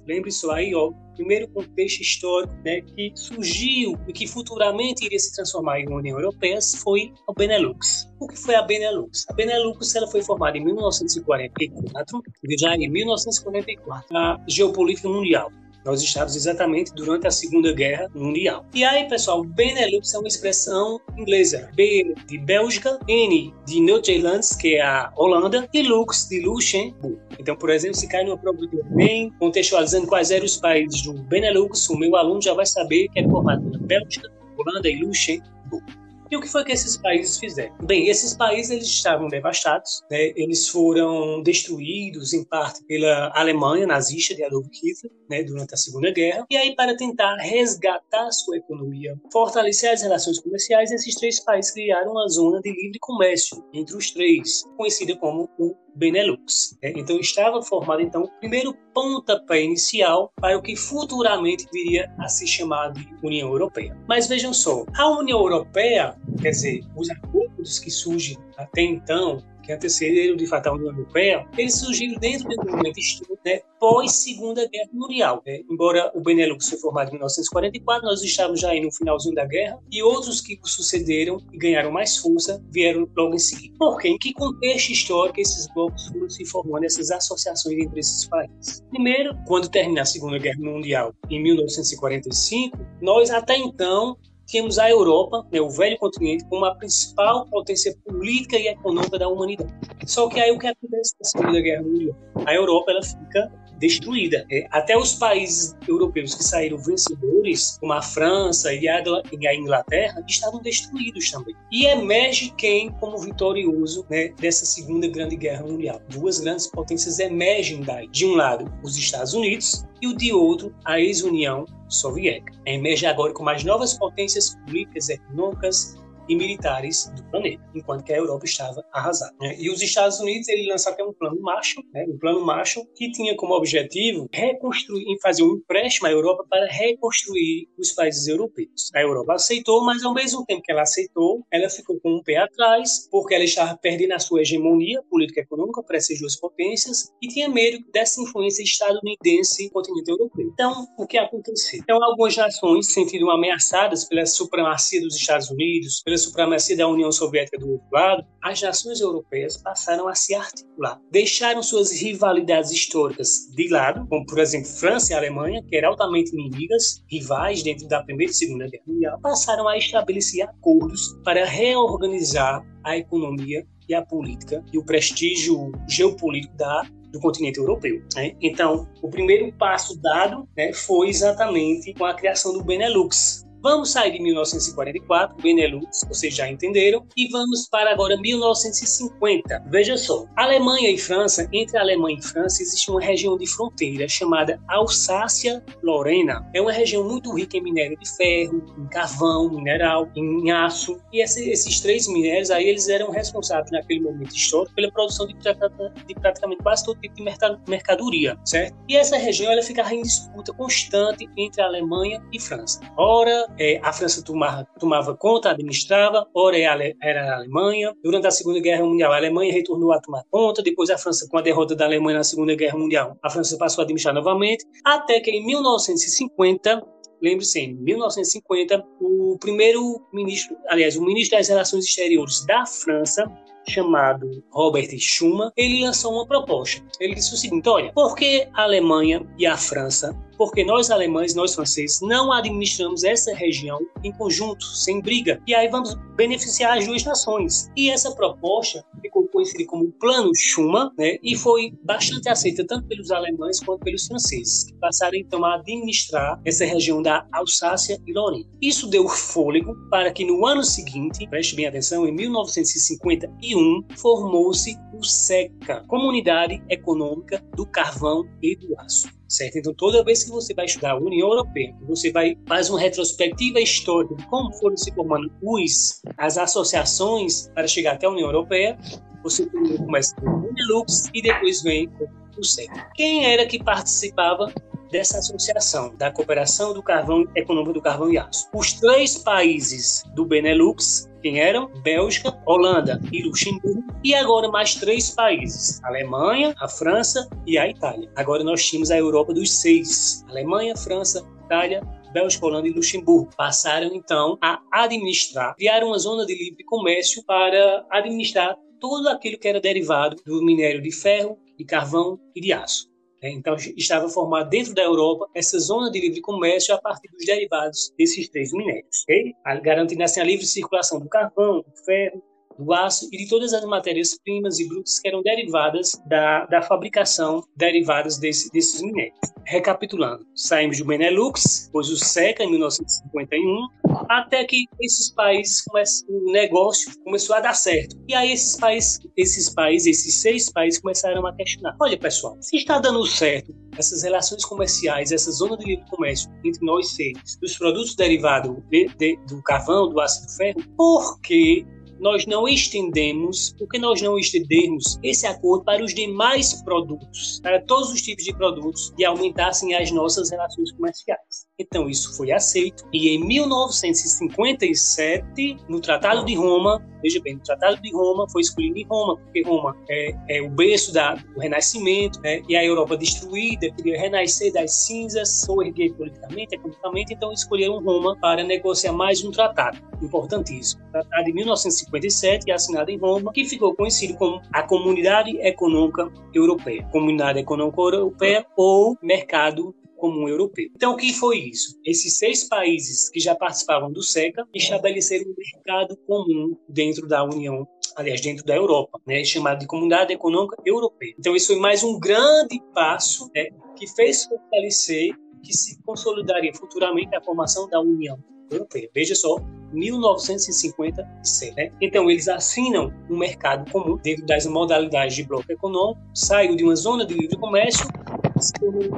Lembre 0.06 0.30
isso 0.30 0.50
aí, 0.50 0.74
ó, 0.74 0.92
primeiro 1.14 1.48
contexto 1.48 2.00
histórico 2.00 2.54
né, 2.64 2.80
que 2.80 3.12
surgiu 3.14 3.98
e 4.06 4.12
que 4.12 4.26
futuramente 4.26 5.04
iria 5.04 5.18
se 5.18 5.32
transformar 5.34 5.80
em 5.80 5.88
União 5.88 6.18
Europeia 6.18 6.58
foi 6.82 7.12
o 7.26 7.32
Benelux. 7.32 8.10
O 8.20 8.26
que 8.26 8.36
foi 8.36 8.54
a 8.54 8.62
Benelux? 8.62 9.24
A 9.28 9.32
Benelux 9.32 9.94
ela 9.94 10.06
foi 10.08 10.22
formada 10.22 10.58
em 10.58 10.64
1944, 10.64 12.22
já 12.58 12.74
em 12.74 12.88
1944, 12.88 14.16
a 14.16 14.44
geopolítica 14.48 15.08
mundial. 15.08 15.50
Nós 15.84 16.02
estávamos 16.02 16.34
exatamente 16.34 16.94
durante 16.94 17.26
a 17.26 17.30
Segunda 17.30 17.72
Guerra 17.72 18.10
Mundial. 18.14 18.64
E 18.72 18.82
aí, 18.84 19.06
pessoal, 19.08 19.44
Benelux 19.44 20.14
é 20.14 20.18
uma 20.18 20.28
expressão 20.28 20.98
inglesa. 21.16 21.70
B 21.74 22.14
de 22.26 22.38
Bélgica, 22.38 22.98
N 23.06 23.52
de 23.66 23.80
Nederlands, 23.80 24.56
que 24.56 24.76
é 24.76 24.82
a 24.82 25.12
Holanda, 25.16 25.68
e 25.72 25.82
Lux 25.82 26.26
de 26.28 26.40
Luxemburgo. 26.40 27.20
Então, 27.38 27.54
por 27.54 27.68
exemplo, 27.68 27.96
se 27.96 28.08
cai 28.08 28.24
numa 28.24 28.38
prova 28.38 28.58
de 28.66 28.82
bem, 28.94 29.30
contextualizando 29.38 30.06
quais 30.06 30.30
eram 30.30 30.46
os 30.46 30.56
países 30.56 31.02
do 31.02 31.12
Benelux, 31.12 31.88
o 31.90 31.98
meu 31.98 32.16
aluno 32.16 32.40
já 32.40 32.54
vai 32.54 32.66
saber 32.66 33.08
que 33.08 33.20
é 33.20 33.28
formado 33.28 33.70
na 33.70 33.78
Bélgica, 33.78 34.30
Holanda 34.56 34.88
e 34.88 34.96
Luxemburgo. 35.02 36.03
E 36.34 36.36
o 36.36 36.40
que 36.40 36.48
foi 36.48 36.64
que 36.64 36.72
esses 36.72 36.96
países 36.96 37.38
fizeram? 37.38 37.76
Bem, 37.84 38.08
esses 38.08 38.36
países 38.36 38.72
eles 38.72 38.88
estavam 38.88 39.28
devastados, 39.28 40.02
né? 40.10 40.32
eles 40.34 40.68
foram 40.68 41.40
destruídos 41.44 42.32
em 42.32 42.42
parte 42.42 42.82
pela 42.86 43.30
Alemanha 43.36 43.86
nazista 43.86 44.34
de 44.34 44.42
Adolf 44.42 44.66
Hitler 44.66 45.12
né? 45.30 45.44
durante 45.44 45.74
a 45.74 45.76
Segunda 45.76 46.10
Guerra. 46.10 46.44
E 46.50 46.56
aí, 46.56 46.74
para 46.74 46.96
tentar 46.96 47.36
resgatar 47.36 48.32
sua 48.32 48.56
economia, 48.56 49.16
fortalecer 49.32 49.92
as 49.92 50.02
relações 50.02 50.40
comerciais, 50.40 50.90
esses 50.90 51.14
três 51.14 51.38
países 51.38 51.70
criaram 51.70 52.10
uma 52.10 52.26
zona 52.26 52.60
de 52.60 52.72
livre 52.72 52.98
comércio 52.98 53.64
entre 53.72 53.96
os 53.96 54.10
três, 54.10 54.64
conhecida 54.76 55.16
como 55.16 55.48
o 55.56 55.83
Benelux. 55.94 56.76
Né? 56.82 56.92
Então 56.96 57.18
estava 57.18 57.62
formado 57.62 58.02
então 58.02 58.22
o 58.22 58.30
primeiro 58.40 58.74
pontapé 58.92 59.62
inicial 59.62 60.32
para 60.36 60.56
o 60.56 60.62
que 60.62 60.76
futuramente 60.76 61.66
viria 61.72 62.12
a 62.18 62.28
se 62.28 62.46
chamar 62.46 62.92
de 62.92 63.08
União 63.22 63.48
Europeia. 63.48 63.96
Mas 64.08 64.28
vejam 64.28 64.52
só, 64.52 64.84
a 64.96 65.08
União 65.08 65.40
Europeia, 65.40 66.16
quer 66.40 66.50
dizer, 66.50 66.84
os 66.96 67.10
acordos 67.10 67.78
que 67.78 67.90
surgem 67.90 68.38
até 68.56 68.82
então 68.82 69.42
que 69.64 69.72
antecederam 69.72 70.36
de 70.36 70.46
fato 70.46 70.68
a 70.68 70.72
União 70.72 70.92
Europeia, 70.92 71.46
eles 71.56 71.78
surgiram 71.78 72.18
dentro 72.18 72.48
do 72.48 72.56
movimento 72.56 72.98
histórico 72.98 73.38
né, 73.44 73.60
pós 73.78 74.12
Segunda 74.12 74.68
Guerra 74.68 74.90
Mundial. 74.92 75.42
Né? 75.46 75.60
Embora 75.70 76.10
o 76.14 76.20
Benelux 76.20 76.68
foi 76.68 76.78
formado 76.78 77.08
em 77.08 77.12
1944, 77.12 78.06
nós 78.06 78.22
estávamos 78.22 78.60
já 78.60 78.74
no 78.74 78.92
finalzinho 78.92 79.34
da 79.34 79.44
guerra 79.44 79.78
e 79.90 80.02
outros 80.02 80.40
que 80.40 80.58
sucederam 80.64 81.38
e 81.52 81.58
ganharam 81.58 81.90
mais 81.90 82.16
força 82.16 82.62
vieram 82.70 83.08
logo 83.16 83.34
em 83.34 83.38
seguida. 83.38 83.74
Por 83.78 83.98
quê? 83.98 84.08
Em 84.08 84.18
que 84.18 84.32
contexto 84.32 84.90
histórico 84.90 85.40
esses 85.40 85.66
blocos 85.74 86.06
foram 86.08 86.28
se 86.28 86.44
formando, 86.46 86.84
essas 86.84 87.10
associações 87.10 87.78
entre 87.78 88.00
esses 88.00 88.26
países? 88.28 88.82
Primeiro, 88.90 89.36
quando 89.46 89.68
termina 89.68 90.02
a 90.02 90.04
Segunda 90.06 90.38
Guerra 90.38 90.60
Mundial, 90.60 91.14
em 91.30 91.42
1945, 91.42 92.78
nós 93.00 93.30
até 93.30 93.56
então 93.56 94.16
tínhamos 94.46 94.78
a 94.78 94.88
Europa, 94.88 95.46
né, 95.50 95.60
o 95.60 95.70
velho 95.70 95.98
continente, 95.98 96.44
como 96.48 96.64
a 96.64 96.74
principal 96.74 97.46
potência 97.46 97.96
política 98.04 98.56
e 98.56 98.68
econômica 98.68 99.18
da 99.18 99.28
humanidade. 99.28 99.72
Só 100.06 100.28
que 100.28 100.40
aí 100.40 100.50
o 100.50 100.58
que 100.58 100.66
acontece 100.66 101.14
na 101.20 101.24
Segunda 101.24 101.60
Guerra 101.60 101.82
Mundial? 101.82 102.16
A 102.46 102.54
Europa 102.54 102.90
ela 102.90 103.02
fica 103.02 103.52
destruída. 103.84 104.46
É, 104.50 104.66
até 104.70 104.96
os 104.96 105.14
países 105.14 105.76
europeus 105.86 106.34
que 106.34 106.42
saíram 106.42 106.78
vencedores, 106.78 107.76
como 107.78 107.92
a 107.92 108.00
França 108.00 108.72
e 108.72 108.88
a 108.88 109.54
Inglaterra, 109.54 110.24
estavam 110.26 110.62
destruídos 110.62 111.30
também. 111.30 111.54
E 111.70 111.86
emerge 111.86 112.52
quem 112.56 112.90
como 112.92 113.18
vitorioso 113.18 114.06
né, 114.08 114.28
dessa 114.40 114.64
Segunda 114.64 115.06
Grande 115.06 115.36
Guerra 115.36 115.64
Mundial? 115.64 116.00
Duas 116.08 116.40
grandes 116.40 116.66
potências 116.66 117.18
emergem 117.18 117.82
daí. 117.82 118.08
De 118.08 118.24
um 118.24 118.34
lado, 118.34 118.72
os 118.82 118.96
Estados 118.96 119.34
Unidos 119.34 119.84
e 120.00 120.06
o 120.06 120.16
de 120.16 120.32
outro, 120.32 120.74
a 120.84 120.98
ex-União 120.98 121.66
Soviética. 121.88 122.52
Emerge 122.66 123.06
agora 123.06 123.32
com 123.32 123.42
mais 123.42 123.62
novas 123.64 123.94
potências 123.94 124.56
políticas, 124.66 125.08
econômicas 125.10 125.96
e 126.28 126.36
militares 126.36 127.10
do 127.14 127.24
planeta, 127.30 127.62
enquanto 127.74 128.04
que 128.04 128.12
a 128.12 128.16
Europa 128.16 128.44
estava 128.44 128.84
arrasada. 128.92 129.34
Né? 129.40 129.56
E 129.58 129.70
os 129.70 129.82
Estados 129.82 130.18
Unidos 130.20 130.48
ele 130.48 130.68
lançaram 130.68 130.94
até 130.94 131.04
um 131.04 131.12
plano 131.12 131.40
Marshall, 131.40 131.84
né? 131.92 132.04
um 132.08 132.18
plano 132.18 132.44
Marshall 132.44 132.86
que 132.94 133.10
tinha 133.10 133.36
como 133.36 133.54
objetivo 133.54 134.28
reconstruir, 134.32 135.04
fazer 135.20 135.42
um 135.42 135.56
empréstimo 135.56 136.06
à 136.08 136.10
Europa 136.10 136.44
para 136.48 136.66
reconstruir 136.66 137.68
os 137.78 137.92
países 137.92 138.26
europeus. 138.26 138.90
A 138.94 139.00
Europa 139.00 139.34
aceitou, 139.34 139.84
mas 139.84 140.04
ao 140.04 140.14
mesmo 140.14 140.44
tempo 140.44 140.62
que 140.62 140.72
ela 140.72 140.82
aceitou, 140.82 141.44
ela 141.50 141.68
ficou 141.68 141.98
com 142.00 142.16
um 142.16 142.22
pé 142.22 142.36
atrás, 142.36 143.08
porque 143.10 143.34
ela 143.34 143.44
estava 143.44 143.76
perdendo 143.76 144.12
a 144.12 144.18
sua 144.18 144.42
hegemonia 144.42 145.02
política 145.10 145.40
econômica 145.40 145.82
para 145.82 145.96
essas 145.96 146.18
duas 146.18 146.36
potências 146.36 147.12
e 147.22 147.28
tinha 147.28 147.48
medo 147.48 147.84
dessa 147.92 148.20
influência 148.20 148.62
estadunidense 148.62 149.64
no 149.64 149.70
continente 149.70 150.10
europeu. 150.10 150.46
Então, 150.52 150.86
o 150.98 151.06
que 151.06 151.18
aconteceu? 151.18 151.80
Então, 151.82 152.02
algumas 152.02 152.36
nações 152.36 152.86
se 152.86 152.92
sentiram 152.92 153.30
ameaçadas 153.30 154.04
pela 154.04 154.26
supremacia 154.26 155.00
dos 155.00 155.16
Estados 155.16 155.50
Unidos, 155.50 156.02
pela 156.04 156.13
supremacia 156.18 156.76
da 156.76 156.88
União 156.88 157.10
Soviética 157.10 157.58
do 157.58 157.72
outro 157.72 157.86
lado, 157.92 158.24
as 158.42 158.60
nações 158.60 159.00
europeias 159.00 159.56
passaram 159.56 160.08
a 160.08 160.14
se 160.14 160.34
articular. 160.34 161.00
Deixaram 161.10 161.62
suas 161.62 161.92
rivalidades 161.92 162.70
históricas 162.70 163.48
de 163.54 163.68
lado, 163.68 164.06
como 164.08 164.26
por 164.26 164.38
exemplo 164.38 164.68
França 164.68 165.12
e 165.12 165.16
Alemanha, 165.16 165.62
que 165.68 165.76
eram 165.76 165.90
altamente 165.90 166.32
inimigas, 166.34 167.02
rivais 167.10 167.62
dentro 167.62 167.86
da 167.88 168.02
Primeira 168.02 168.32
e 168.32 168.34
Segunda 168.34 168.68
Guerra 168.68 168.84
Mundial, 168.86 169.20
passaram 169.20 169.68
a 169.68 169.76
estabelecer 169.76 170.42
acordos 170.42 171.18
para 171.24 171.44
reorganizar 171.44 172.64
a 172.84 172.96
economia 172.96 173.66
e 173.88 173.94
a 173.94 174.02
política 174.02 174.64
e 174.72 174.78
o 174.78 174.84
prestígio 174.84 175.72
geopolítico 175.88 176.56
da 176.56 176.86
do 177.14 177.20
continente 177.20 177.60
europeu. 177.60 178.02
Né? 178.16 178.34
Então, 178.42 178.88
o 179.00 179.08
primeiro 179.08 179.52
passo 179.52 179.96
dado 180.02 180.48
né, 180.56 180.72
foi 180.72 181.08
exatamente 181.08 181.94
com 181.94 182.04
a 182.04 182.12
criação 182.12 182.52
do 182.52 182.62
Benelux, 182.62 183.46
Vamos 183.64 183.92
sair 183.92 184.12
de 184.12 184.20
1944, 184.20 185.38
Benelux, 185.42 186.04
vocês 186.06 186.34
já 186.36 186.46
entenderam, 186.46 187.06
e 187.16 187.28
vamos 187.30 187.66
para 187.66 187.90
agora 187.90 188.14
1950. 188.14 189.64
Veja 189.70 189.96
só, 189.96 190.26
Alemanha 190.36 190.90
e 190.90 190.98
França, 190.98 191.48
entre 191.50 191.78
Alemanha 191.78 192.18
e 192.18 192.22
França 192.22 192.62
existe 192.62 192.90
uma 192.90 193.00
região 193.00 193.38
de 193.38 193.46
fronteira 193.46 194.06
chamada 194.06 194.60
Alsácia-Lorena. 194.68 196.46
É 196.52 196.60
uma 196.60 196.72
região 196.72 197.08
muito 197.08 197.34
rica 197.34 197.56
em 197.56 197.62
minério 197.62 197.96
de 197.98 198.06
ferro, 198.18 198.62
em 198.76 198.86
carvão, 198.88 199.48
mineral, 199.48 200.10
em 200.14 200.50
aço, 200.50 201.00
e 201.10 201.22
esses 201.22 201.80
três 201.80 202.06
minérios 202.06 202.50
aí 202.50 202.68
eles 202.68 202.86
eram 202.90 203.10
responsáveis 203.10 203.70
naquele 203.70 204.00
momento 204.00 204.36
histórico 204.36 204.74
pela 204.74 204.92
produção 204.92 205.26
de, 205.26 205.32
de 205.32 206.14
praticamente 206.16 206.62
quase 206.62 206.84
todo 206.84 207.00
tipo 207.00 207.14
de 207.14 207.24
mercadoria, 207.66 208.38
certo? 208.44 208.76
E 208.86 208.94
essa 208.94 209.16
região 209.16 209.50
ela 209.50 209.62
ficava 209.62 209.94
em 209.94 210.02
disputa 210.02 210.52
constante 210.52 211.26
entre 211.34 211.62
Alemanha 211.62 212.22
e 212.30 212.38
França. 212.38 212.78
Ora, 212.98 213.53
é, 213.58 213.78
a 213.82 213.92
França 213.92 214.22
tomava, 214.22 214.66
tomava 214.78 215.16
conta, 215.16 215.50
administrava, 215.50 216.26
ora 216.34 216.58
é 216.58 216.94
era 217.02 217.32
a 217.32 217.36
Alemanha. 217.36 217.94
Durante 218.02 218.26
a 218.26 218.30
Segunda 218.30 218.60
Guerra 218.60 218.84
Mundial, 218.84 219.12
a 219.12 219.16
Alemanha 219.16 219.52
retornou 219.52 219.92
a 219.92 220.00
tomar 220.00 220.24
conta, 220.30 220.62
depois 220.62 220.90
a 220.90 220.98
França, 220.98 221.28
com 221.28 221.38
a 221.38 221.42
derrota 221.42 221.74
da 221.74 221.84
Alemanha 221.84 222.18
na 222.18 222.24
Segunda 222.24 222.54
Guerra 222.54 222.78
Mundial, 222.78 223.16
a 223.22 223.30
França 223.30 223.56
passou 223.56 223.82
a 223.82 223.84
administrar 223.84 224.14
novamente, 224.14 224.64
até 224.84 225.20
que 225.20 225.30
em 225.30 225.44
1950 225.44 226.82
lembre-se, 227.22 227.60
em 227.60 227.74
1950, 227.74 228.84
o 229.00 229.38
primeiro 229.40 230.04
ministro, 230.12 230.56
aliás, 230.68 230.96
o 230.96 231.02
ministro 231.02 231.38
das 231.38 231.48
Relações 231.48 231.86
Exteriores 231.86 232.44
da 232.44 232.66
França, 232.66 233.24
chamado 233.66 234.44
Robert 234.50 234.90
Schuman, 234.98 235.50
ele 235.56 235.82
lançou 235.82 236.12
uma 236.12 236.26
proposta. 236.26 236.84
Ele 237.00 237.14
disse 237.14 237.32
o 237.32 237.36
seguinte: 237.36 237.68
olha, 237.68 237.92
por 237.92 238.14
que 238.14 238.46
a 238.52 238.64
Alemanha 238.64 239.26
e 239.38 239.46
a 239.46 239.56
França 239.56 240.14
porque 240.36 240.64
nós 240.64 240.90
alemães, 240.90 241.34
nós 241.34 241.54
franceses, 241.54 242.00
não 242.02 242.32
administramos 242.32 243.04
essa 243.04 243.34
região 243.34 243.78
em 244.02 244.12
conjunto, 244.12 244.64
sem 244.64 245.00
briga, 245.00 245.40
e 245.46 245.54
aí 245.54 245.68
vamos 245.68 245.94
beneficiar 246.16 246.78
as 246.78 246.86
duas 246.86 247.04
nações. 247.04 247.70
E 247.76 247.90
essa 247.90 248.12
proposta 248.12 248.84
ficou 249.00 249.26
conhecida 249.28 249.64
como 249.66 249.90
Plano 249.92 250.30
Schuman, 250.34 250.90
né, 250.98 251.18
e 251.22 251.36
foi 251.36 251.72
bastante 251.82 252.28
aceita 252.28 252.64
tanto 252.66 252.86
pelos 252.86 253.10
alemães 253.10 253.60
quanto 253.60 253.80
pelos 253.84 254.06
franceses, 254.06 254.64
que 254.64 254.74
passaram 254.74 255.16
então 255.16 255.44
a 255.44 255.56
administrar 255.56 256.40
essa 256.44 256.64
região 256.64 257.02
da 257.02 257.26
Alsácia 257.32 258.00
e 258.06 258.12
Lorena. 258.12 258.44
Isso 258.60 258.88
deu 258.88 259.08
fôlego 259.08 259.74
para 259.90 260.12
que 260.12 260.24
no 260.24 260.46
ano 260.46 260.62
seguinte, 260.62 261.26
preste 261.28 261.56
bem 261.56 261.66
atenção, 261.66 262.06
em 262.06 262.12
1951, 262.12 263.84
formou-se 263.96 264.76
o 264.94 265.02
SECA, 265.02 265.84
Comunidade 265.88 266.62
Econômica 266.68 267.44
do 267.54 267.66
Carvão 267.66 268.24
e 268.42 268.56
do 268.56 268.78
Aço 268.78 269.08
certo? 269.34 269.58
Então, 269.58 269.74
toda 269.74 270.04
vez 270.04 270.24
que 270.24 270.30
você 270.30 270.54
vai 270.54 270.64
estudar 270.64 270.92
a 270.92 270.96
União 270.96 271.28
Europeia, 271.28 271.74
você 271.82 272.10
vai 272.10 272.36
fazer 272.46 272.70
uma 272.70 272.80
retrospectiva 272.80 273.60
histórica 273.60 274.14
de 274.14 274.26
como 274.26 274.52
foram 274.54 274.76
se 274.76 274.92
formando 274.94 275.30
os, 275.42 276.00
as 276.16 276.38
associações 276.38 277.48
para 277.54 277.66
chegar 277.66 277.94
até 277.94 278.06
a 278.06 278.10
União 278.10 278.28
Europeia, 278.28 278.78
você 279.22 279.46
começa 279.78 280.14
com 280.16 280.28
o 280.28 280.40
Benelux 280.40 281.10
e 281.12 281.22
depois 281.22 281.62
vem 281.62 281.90
o 282.36 282.44
SEC. 282.44 282.70
Quem 282.94 283.26
era 283.26 283.46
que 283.46 283.62
participava 283.62 284.52
dessa 284.90 285.18
associação 285.18 285.94
da 285.96 286.10
cooperação 286.10 286.74
do 286.74 286.82
carvão 286.82 287.24
econômico 287.34 287.72
do 287.72 287.82
carvão 287.82 288.12
e 288.12 288.18
aço? 288.18 288.48
Os 288.54 288.74
três 288.74 289.16
países 289.16 290.02
do 290.14 290.24
Benelux 290.24 291.08
quem 291.24 291.40
eram? 291.40 291.70
Bélgica, 291.82 292.38
Holanda 292.44 293.00
e 293.10 293.22
Luxemburgo, 293.22 293.82
e 294.04 294.14
agora 294.14 294.50
mais 294.50 294.74
três 294.74 295.08
países: 295.08 295.82
a 295.82 295.88
Alemanha, 295.88 296.54
a 296.60 296.68
França 296.68 297.26
e 297.46 297.56
a 297.56 297.66
Itália. 297.66 298.12
Agora 298.14 298.44
nós 298.44 298.62
tínhamos 298.62 298.90
a 298.90 298.98
Europa 298.98 299.32
dos 299.32 299.50
seis: 299.50 300.22
Alemanha, 300.28 300.76
França, 300.76 301.26
Itália, 301.46 301.82
Bélgica, 302.12 302.44
Holanda 302.44 302.68
e 302.68 302.72
Luxemburgo 302.72 303.30
passaram 303.38 303.94
então 303.94 304.36
a 304.42 304.60
administrar, 304.70 305.56
criaram 305.56 305.88
uma 305.88 305.98
zona 305.98 306.26
de 306.26 306.34
livre 306.36 306.62
comércio 306.64 307.24
para 307.24 307.86
administrar 307.90 308.54
tudo 308.78 309.08
aquilo 309.08 309.38
que 309.38 309.48
era 309.48 309.62
derivado 309.62 310.16
do 310.26 310.44
minério 310.44 310.82
de 310.82 310.92
ferro, 310.92 311.38
de 311.58 311.64
carvão 311.64 312.20
e 312.36 312.40
de 312.42 312.52
aço. 312.52 312.93
É, 313.24 313.30
então, 313.30 313.56
estava 313.74 314.06
formada 314.06 314.50
dentro 314.50 314.74
da 314.74 314.82
Europa 314.82 315.26
essa 315.34 315.58
zona 315.58 315.90
de 315.90 315.98
livre 315.98 316.20
comércio 316.20 316.74
a 316.74 316.78
partir 316.78 317.08
dos 317.08 317.24
derivados 317.24 317.90
desses 317.96 318.28
três 318.28 318.52
minérios, 318.52 319.02
okay? 319.04 319.32
garantindo 319.62 320.02
assim 320.02 320.20
a 320.20 320.24
livre 320.24 320.44
circulação 320.44 321.00
do 321.00 321.08
carvão, 321.08 321.62
do 321.62 321.84
ferro, 321.86 322.22
do 322.58 322.72
aço 322.72 323.08
e 323.12 323.16
de 323.16 323.28
todas 323.28 323.52
as 323.52 323.64
matérias-primas 323.64 324.58
e 324.58 324.68
brutas 324.68 324.98
que 325.00 325.08
eram 325.08 325.22
derivadas 325.22 325.92
da, 326.06 326.46
da 326.46 326.62
fabricação 326.62 327.42
derivadas 327.56 328.18
desse, 328.18 328.50
desses 328.52 328.82
minérios. 328.82 329.18
Recapitulando, 329.46 330.26
saímos 330.34 330.78
do 330.78 330.86
Benelux, 330.86 331.66
depois 331.66 331.90
o 331.90 331.96
SECA 331.96 332.44
em 332.44 332.50
1951, 332.50 333.68
até 334.08 334.44
que 334.44 334.64
esses 334.80 335.10
países 335.10 335.62
o 336.08 336.32
negócio 336.32 336.92
começou 337.04 337.36
a 337.36 337.40
dar 337.40 337.54
certo. 337.54 337.96
E 338.08 338.14
aí 338.14 338.32
esses 338.32 338.56
países, 338.56 338.98
esses 339.16 339.50
países, 339.50 339.98
esses 339.98 340.14
seis 340.14 340.50
países 340.50 340.80
começaram 340.80 341.26
a 341.26 341.34
questionar. 341.34 341.76
Olha, 341.80 341.98
pessoal, 341.98 342.36
se 342.40 342.56
está 342.56 342.78
dando 342.78 343.04
certo 343.06 343.54
essas 343.76 344.02
relações 344.02 344.44
comerciais, 344.44 345.12
essa 345.12 345.30
zona 345.30 345.56
de 345.56 345.66
livre 345.66 345.84
comércio 345.90 346.30
entre 346.44 346.64
nós 346.64 346.90
seis, 346.90 347.36
dos 347.40 347.56
produtos 347.56 347.94
derivados 347.94 348.56
de, 348.70 348.88
de, 348.96 349.18
do 349.28 349.42
carvão, 349.42 349.88
do 349.88 350.00
ácido 350.00 350.32
ferro, 350.32 350.62
por 350.76 351.20
que 351.20 351.66
nós 351.98 352.26
não 352.26 352.46
estendemos, 352.48 353.54
porque 353.58 353.78
nós 353.78 354.00
não 354.02 354.18
estendermos 354.18 354.98
esse 355.02 355.26
acordo 355.26 355.64
para 355.64 355.84
os 355.84 355.94
demais 355.94 356.62
produtos, 356.62 357.40
para 357.40 357.60
todos 357.60 357.90
os 357.90 358.02
tipos 358.02 358.24
de 358.24 358.34
produtos 358.34 358.92
e 358.98 359.04
aumentassem 359.04 359.74
as 359.74 359.90
nossas 359.90 360.30
relações 360.30 360.72
comerciais. 360.72 361.43
Então 361.58 361.88
isso 361.88 362.14
foi 362.16 362.30
aceito 362.32 362.84
e 362.92 363.08
em 363.10 363.24
1957, 363.24 365.56
no 365.68 365.80
Tratado 365.80 366.24
de 366.24 366.34
Roma, 366.34 366.84
veja 367.00 367.20
bem, 367.22 367.36
o 367.36 367.40
Tratado 367.40 367.80
de 367.80 367.92
Roma 367.92 368.28
foi 368.28 368.42
escolhido 368.42 368.76
em 368.78 368.84
Roma, 368.84 369.16
porque 369.18 369.42
Roma 369.42 369.76
é, 369.88 370.16
é 370.28 370.42
o 370.42 370.50
berço 370.50 370.92
da, 370.92 371.14
do 371.14 371.38
Renascimento, 371.38 372.20
né? 372.20 372.42
e 372.48 372.56
a 372.56 372.64
Europa 372.64 372.96
destruída 372.96 373.70
queria 373.70 374.00
renascer 374.00 374.52
das 374.52 374.86
cinzas, 374.86 375.48
ou 375.48 375.62
erguer 375.62 375.94
politicamente, 375.94 376.56
economicamente, 376.56 377.14
então 377.14 377.32
escolheram 377.32 377.78
Roma 377.80 378.18
para 378.20 378.42
negociar 378.42 378.92
mais 378.92 379.22
um 379.24 379.30
tratado 379.30 379.78
importantíssimo. 380.02 380.82
Tratado 380.90 381.24
de 381.24 381.32
1957 381.32 382.04
1957 382.04 382.48
e 382.48 382.52
assinada 382.52 382.90
em 382.90 382.98
Roma, 382.98 383.32
que 383.32 383.44
ficou 383.44 383.74
conhecido 383.74 384.16
como 384.16 384.40
a 384.52 384.62
Comunidade 384.62 385.36
Econômica 385.38 386.10
Europeia. 386.32 386.82
Comunidade 386.90 387.38
Econômica 387.38 387.80
Europeia 387.80 388.46
ou 388.56 388.96
Mercado 389.02 389.74
comum 390.04 390.28
europeu. 390.28 390.68
Então, 390.76 390.92
o 390.92 390.96
que 390.98 391.14
foi 391.14 391.38
isso? 391.38 391.80
Esses 391.82 392.18
seis 392.18 392.46
países 392.46 393.08
que 393.08 393.18
já 393.18 393.34
participavam 393.34 393.90
do 393.90 394.02
SECA 394.02 394.46
estabeleceram 394.52 395.30
um 395.30 395.34
mercado 395.34 395.96
comum 396.06 396.54
dentro 396.68 397.08
da 397.08 397.24
União, 397.24 397.66
aliás, 397.96 398.20
dentro 398.20 398.44
da 398.44 398.54
Europa, 398.54 399.00
né, 399.06 399.24
chamado 399.24 399.60
de 399.60 399.66
Comunidade 399.66 400.12
Econômica 400.12 400.56
Europeia. 400.66 401.14
Então, 401.18 401.34
isso 401.34 401.46
foi 401.46 401.56
mais 401.56 401.82
um 401.82 401.98
grande 401.98 402.62
passo 402.74 403.30
né, 403.34 403.46
que 403.76 403.86
fez 403.86 404.26
fortalecer, 404.26 405.16
que 405.42 405.54
se 405.54 405.82
consolidaria 405.84 406.52
futuramente 406.52 407.16
a 407.16 407.22
formação 407.22 407.66
da 407.66 407.80
União 407.80 408.22
Europeia. 408.50 408.90
Veja 408.94 409.14
só, 409.14 409.38
1956. 409.72 411.54
Né? 411.54 411.72
Então, 411.80 412.10
eles 412.10 412.28
assinam 412.28 412.92
um 413.08 413.16
mercado 413.16 413.70
comum 413.70 413.96
dentro 413.96 414.26
das 414.26 414.44
modalidades 414.44 415.16
de 415.16 415.24
bloco 415.24 415.50
econômico, 415.50 415.98
saem 416.14 416.54
de 416.54 416.62
uma 416.62 416.76
zona 416.76 417.06
de 417.06 417.14
livre 417.14 417.38
comércio 417.38 417.86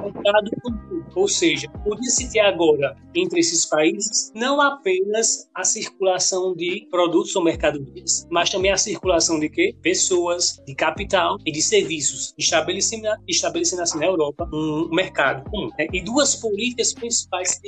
mercado 0.03 0.51
comum. 0.63 1.05
Ou 1.15 1.29
seja, 1.29 1.69
podia-se 1.85 2.31
ter 2.31 2.41
agora 2.41 2.97
entre 3.15 3.41
esses 3.41 3.65
países 3.67 4.31
não 4.35 4.61
apenas 4.61 5.49
a 5.55 5.65
circulação 5.65 6.55
de 6.55 6.87
produtos 6.91 7.35
ou 7.37 7.43
mercadorias, 7.43 8.27
mas 8.31 8.51
também 8.51 8.71
a 8.71 8.77
circulação 8.77 9.39
de 9.41 9.49
quê? 9.49 9.75
Pessoas, 9.83 10.63
de 10.67 10.75
capital 10.75 11.39
e 11.47 11.53
de 11.53 11.63
serviços, 11.63 12.35
estabelecendo, 12.37 13.09
estabelecendo 13.27 13.83
assim 13.83 13.99
na 13.99 14.07
Europa 14.07 14.49
um 14.53 14.89
mercado 14.93 15.49
comum. 15.51 15.71
Né? 15.79 15.87
E 15.93 16.03
duas 16.03 16.35
políticas 16.37 16.93
principais 16.93 17.61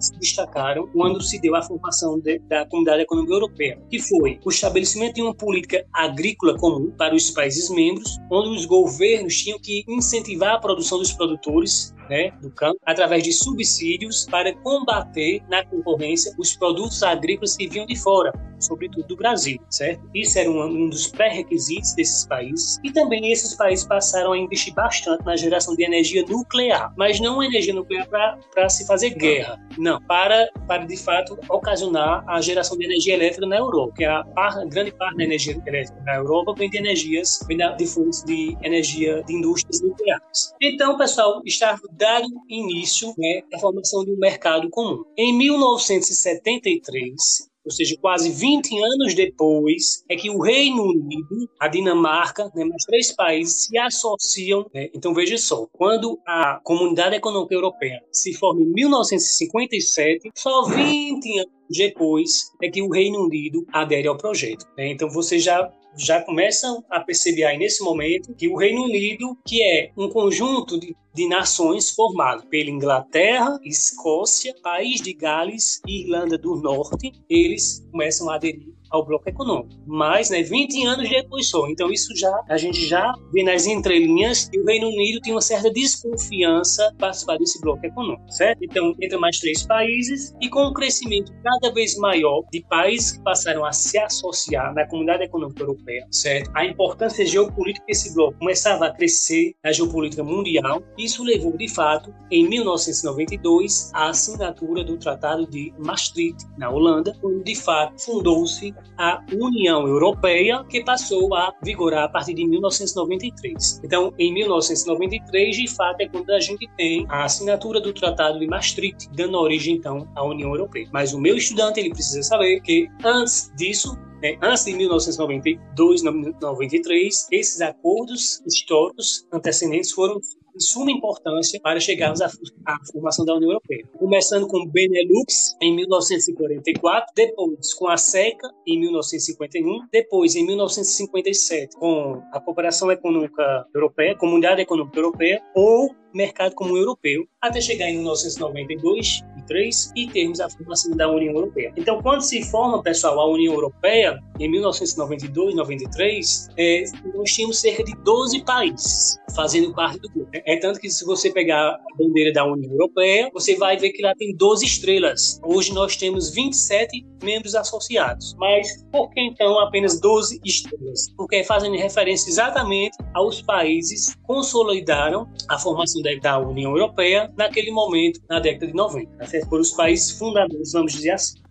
se 0.00 0.18
destacaram 0.18 0.86
quando 0.88 1.22
se 1.22 1.40
deu 1.40 1.54
a 1.54 1.62
formação 1.62 2.18
de, 2.18 2.38
da 2.40 2.66
Comunidade 2.66 3.02
Econômica 3.02 3.34
Europeia, 3.34 3.82
que 3.90 3.98
foi 3.98 4.38
o 4.44 4.50
estabelecimento 4.50 5.14
de 5.14 5.22
uma 5.22 5.34
política 5.34 5.84
agrícola 5.92 6.56
comum 6.58 6.90
para 6.96 7.14
os 7.14 7.30
países 7.30 7.68
membros, 7.70 8.18
onde 8.30 8.56
os 8.56 8.66
governos 8.66 9.36
tinham 9.36 9.58
que 9.58 9.84
incentivar 9.88 10.54
a 10.54 10.58
produção 10.58 10.98
dos 10.98 11.12
produtores 11.14 11.94
né, 12.08 12.30
do 12.40 12.50
campo 12.50 12.78
através 12.84 13.22
de 13.22 13.32
subsídios 13.32 14.26
para 14.30 14.54
combater 14.56 15.42
na 15.48 15.64
concorrência 15.64 16.34
os 16.38 16.56
produtos 16.56 17.02
agrícolas 17.02 17.56
que 17.56 17.66
vinham 17.68 17.86
de 17.86 17.96
fora, 17.96 18.32
sobretudo 18.58 19.06
do 19.06 19.16
Brasil, 19.16 19.58
certo? 19.70 20.08
Isso 20.14 20.38
era 20.38 20.50
um, 20.50 20.62
um 20.64 20.88
dos 20.88 21.06
pré-requisitos 21.06 21.94
desses 21.94 22.26
países 22.26 22.78
e 22.82 22.92
também 22.92 23.30
esses 23.30 23.54
países 23.54 23.86
passaram 23.86 24.32
a 24.32 24.38
investir 24.38 24.74
bastante 24.74 25.24
na 25.24 25.36
geração 25.36 25.74
de 25.74 25.84
energia 25.84 26.24
nuclear, 26.26 26.92
mas 26.96 27.20
não 27.20 27.42
energia 27.42 27.74
nuclear 27.74 28.06
para 28.52 28.68
se 28.68 28.86
fazer 28.86 29.10
guerra, 29.10 29.58
não, 29.78 30.00
para, 30.02 30.48
para 30.66 30.84
de 30.84 30.96
fato 30.96 31.38
ocasionar 31.48 32.24
a 32.28 32.40
geração 32.40 32.76
de 32.76 32.84
energia 32.84 33.14
elétrica 33.14 33.46
na 33.46 33.56
Europa, 33.56 33.94
que 33.96 34.04
a, 34.04 34.24
par, 34.24 34.58
a 34.58 34.64
grande 34.64 34.92
parte 34.92 35.16
da 35.16 35.24
energia 35.24 35.60
elétrica 35.66 36.00
na 36.02 36.16
Europa 36.16 36.54
vem 36.56 36.70
de 36.70 36.78
energias, 36.78 37.40
vem 37.46 37.58
de 37.76 37.86
fontes 37.86 38.22
de 38.24 38.56
energia 38.62 39.22
de 39.24 39.34
indústrias 39.34 39.80
nucleares. 39.80 40.54
Então, 40.60 40.96
pessoal, 41.04 41.42
está 41.44 41.78
dado 41.92 42.26
início 42.48 43.12
né, 43.18 43.42
à 43.52 43.58
formação 43.58 44.02
de 44.04 44.10
um 44.10 44.16
mercado 44.16 44.70
comum. 44.70 45.04
Em 45.18 45.36
1973, 45.36 47.14
ou 47.62 47.70
seja, 47.70 47.94
quase 48.00 48.30
20 48.30 48.78
anos 48.82 49.14
depois, 49.14 50.02
é 50.08 50.16
que 50.16 50.30
o 50.30 50.40
Reino 50.40 50.82
Unido, 50.82 51.46
a 51.60 51.68
Dinamarca, 51.68 52.50
né, 52.54 52.64
mais 52.64 52.84
três 52.84 53.12
países 53.12 53.66
se 53.66 53.76
associam. 53.76 54.64
Né? 54.72 54.88
Então, 54.94 55.12
veja 55.12 55.36
só, 55.36 55.66
quando 55.72 56.18
a 56.26 56.58
Comunidade 56.64 57.16
Econômica 57.16 57.54
Europeia 57.54 58.02
se 58.10 58.32
forma 58.32 58.62
em 58.62 58.72
1957, 58.72 60.30
só 60.34 60.62
20 60.64 61.38
anos 61.38 61.52
depois 61.70 62.50
é 62.62 62.70
que 62.70 62.80
o 62.80 62.90
Reino 62.90 63.24
Unido 63.24 63.66
adere 63.70 64.08
ao 64.08 64.16
projeto. 64.16 64.66
Né? 64.76 64.88
Então, 64.88 65.10
você 65.10 65.38
já 65.38 65.70
já 65.96 66.20
começam 66.20 66.84
a 66.90 67.00
perceber 67.00 67.44
aí 67.44 67.58
nesse 67.58 67.82
momento 67.82 68.34
que 68.34 68.48
o 68.48 68.56
Reino 68.56 68.84
Unido, 68.84 69.36
que 69.46 69.62
é 69.62 69.90
um 69.96 70.08
conjunto 70.08 70.78
de, 70.78 70.96
de 71.14 71.28
nações 71.28 71.90
formado 71.90 72.46
pela 72.46 72.70
Inglaterra, 72.70 73.58
Escócia, 73.64 74.54
País 74.62 75.00
de 75.00 75.12
Gales 75.12 75.80
e 75.86 76.02
Irlanda 76.02 76.36
do 76.36 76.56
Norte, 76.56 77.12
eles 77.28 77.84
começam 77.90 78.28
a 78.30 78.36
aderir 78.36 78.74
ao 78.94 79.04
bloco 79.04 79.28
econômico. 79.28 79.74
Mas, 79.86 80.30
né, 80.30 80.42
20 80.42 80.86
anos 80.86 81.08
depois 81.08 81.48
só. 81.48 81.66
Então, 81.68 81.90
isso 81.90 82.14
já, 82.16 82.32
a 82.48 82.56
gente 82.56 82.86
já 82.86 83.12
vê 83.32 83.42
nas 83.42 83.66
entrelinhas 83.66 84.48
que 84.48 84.58
o 84.58 84.64
Reino 84.64 84.88
Unido 84.88 85.20
tem 85.20 85.32
uma 85.32 85.40
certa 85.40 85.70
desconfiança 85.70 86.94
para 86.96 87.08
participar 87.08 87.36
desse 87.38 87.60
bloco 87.60 87.84
econômico, 87.84 88.30
certo? 88.30 88.62
Então, 88.62 88.94
entra 89.00 89.18
mais 89.18 89.38
três 89.38 89.66
países 89.66 90.34
e 90.40 90.48
com 90.48 90.66
um 90.66 90.72
crescimento 90.72 91.32
cada 91.42 91.72
vez 91.72 91.96
maior 91.96 92.42
de 92.52 92.62
países 92.68 93.12
que 93.12 93.22
passaram 93.22 93.64
a 93.64 93.72
se 93.72 93.98
associar 93.98 94.72
na 94.74 94.86
comunidade 94.86 95.24
econômica 95.24 95.62
europeia, 95.62 96.06
certo? 96.10 96.50
A 96.54 96.64
importância 96.64 97.26
geopolítica 97.26 97.84
desse 97.86 98.14
bloco 98.14 98.38
começava 98.38 98.86
a 98.86 98.90
crescer 98.90 99.54
na 99.62 99.72
geopolítica 99.72 100.22
mundial. 100.22 100.82
Isso 100.96 101.22
levou, 101.24 101.56
de 101.56 101.68
fato, 101.68 102.14
em 102.30 102.48
1992, 102.48 103.90
à 103.92 104.08
assinatura 104.08 104.84
do 104.84 104.96
Tratado 104.96 105.46
de 105.46 105.72
Maastricht, 105.78 106.44
na 106.56 106.70
Holanda, 106.70 107.16
onde, 107.22 107.44
de 107.44 107.54
fato, 107.54 108.00
fundou-se 108.00 108.74
a 108.96 109.24
União 109.32 109.86
Europeia, 109.86 110.64
que 110.64 110.84
passou 110.84 111.34
a 111.34 111.52
vigorar 111.62 112.04
a 112.04 112.08
partir 112.08 112.34
de 112.34 112.46
1993. 112.46 113.80
Então, 113.84 114.12
em 114.18 114.32
1993, 114.32 115.56
de 115.56 115.68
fato, 115.74 116.00
é 116.00 116.08
quando 116.08 116.30
a 116.30 116.40
gente 116.40 116.68
tem 116.76 117.06
a 117.08 117.24
assinatura 117.24 117.80
do 117.80 117.92
Tratado 117.92 118.38
de 118.38 118.46
Maastricht, 118.46 119.08
dando 119.14 119.38
origem, 119.38 119.76
então, 119.76 120.08
à 120.14 120.24
União 120.24 120.50
Europeia. 120.50 120.88
Mas 120.92 121.12
o 121.12 121.20
meu 121.20 121.36
estudante, 121.36 121.80
ele 121.80 121.90
precisa 121.90 122.22
saber 122.22 122.60
que, 122.60 122.88
antes 123.04 123.52
disso, 123.56 123.98
né, 124.22 124.36
antes 124.42 124.64
de 124.64 124.74
1992, 124.74 126.02
93, 126.02 127.28
esses 127.30 127.60
acordos 127.60 128.40
históricos 128.46 129.26
antecedentes 129.32 129.92
foram 129.92 130.20
de 130.54 130.64
suma 130.64 130.90
importância 130.90 131.60
para 131.60 131.80
chegarmos 131.80 132.20
à, 132.20 132.26
à, 132.66 132.78
formação 132.92 133.24
da 133.24 133.34
União 133.34 133.50
Europeia. 133.50 133.84
Começando 133.98 134.46
com 134.46 134.66
Benelux 134.66 135.56
em 135.60 135.74
1944, 135.74 137.12
depois 137.14 137.74
com 137.74 137.88
a 137.88 137.96
SECA 137.96 138.50
em 138.66 138.78
1951, 138.78 139.86
depois 139.90 140.36
em 140.36 140.46
1957 140.46 141.76
com 141.76 142.22
a 142.32 142.40
Cooperação 142.40 142.90
Econômica 142.90 143.66
Europeia, 143.74 144.16
Comunidade 144.16 144.60
Econômica 144.60 144.98
Europeia 144.98 145.42
ou 145.54 145.94
Mercado 146.14 146.54
Comum 146.54 146.76
Europeu, 146.76 147.26
até 147.40 147.60
chegar 147.60 147.90
em 147.90 147.96
1992 147.96 149.20
e 149.36 149.42
3 149.46 149.92
e 149.96 150.06
termos 150.06 150.40
a 150.40 150.48
formação 150.48 150.96
da 150.96 151.10
União 151.10 151.34
Europeia. 151.34 151.72
Então, 151.76 152.00
quando 152.00 152.20
se 152.20 152.40
forma, 152.44 152.80
pessoal, 152.82 153.18
a 153.18 153.26
União 153.26 153.52
Europeia, 153.52 154.20
em 154.38 154.48
1992, 154.48 155.56
93, 155.56 156.48
é, 156.56 156.84
nós 157.12 157.32
tínhamos 157.32 157.60
cerca 157.60 157.82
de 157.82 157.92
12 158.04 158.44
países 158.44 159.18
fazendo 159.34 159.74
parte 159.74 159.98
do 159.98 160.08
grupo. 160.08 160.30
É 160.46 160.56
tanto 160.56 160.78
que 160.78 160.90
se 160.90 161.04
você 161.04 161.30
pegar 161.30 161.70
a 161.70 161.78
bandeira 161.96 162.32
da 162.32 162.44
União 162.44 162.70
Europeia, 162.70 163.30
você 163.32 163.56
vai 163.56 163.76
ver 163.78 163.90
que 163.90 164.02
lá 164.02 164.14
tem 164.14 164.36
12 164.36 164.64
estrelas. 164.64 165.40
Hoje 165.42 165.72
nós 165.72 165.96
temos 165.96 166.30
27 166.34 167.04
membros 167.22 167.54
associados. 167.54 168.34
Mas 168.38 168.84
por 168.92 169.10
que 169.10 169.20
então 169.20 169.58
apenas 169.58 169.98
12 170.00 170.40
estrelas? 170.44 171.12
Porque 171.16 171.42
fazem 171.44 171.74
referência 171.76 172.28
exatamente 172.28 172.96
aos 173.14 173.40
países 173.40 174.14
que 174.14 174.22
consolidaram 174.22 175.26
a 175.48 175.58
formação 175.58 176.02
da 176.20 176.38
União 176.38 176.72
Europeia 176.72 177.32
naquele 177.36 177.70
momento, 177.70 178.20
na 178.28 178.38
década 178.38 178.66
de 178.66 178.74
90. 178.74 179.16
Tá 179.16 179.26
Foram 179.48 179.62
os 179.62 179.72
países 179.72 180.10
fundadores, 180.18 180.72
vamos 180.72 180.92
dizer 180.92 181.10
assim. 181.10 181.43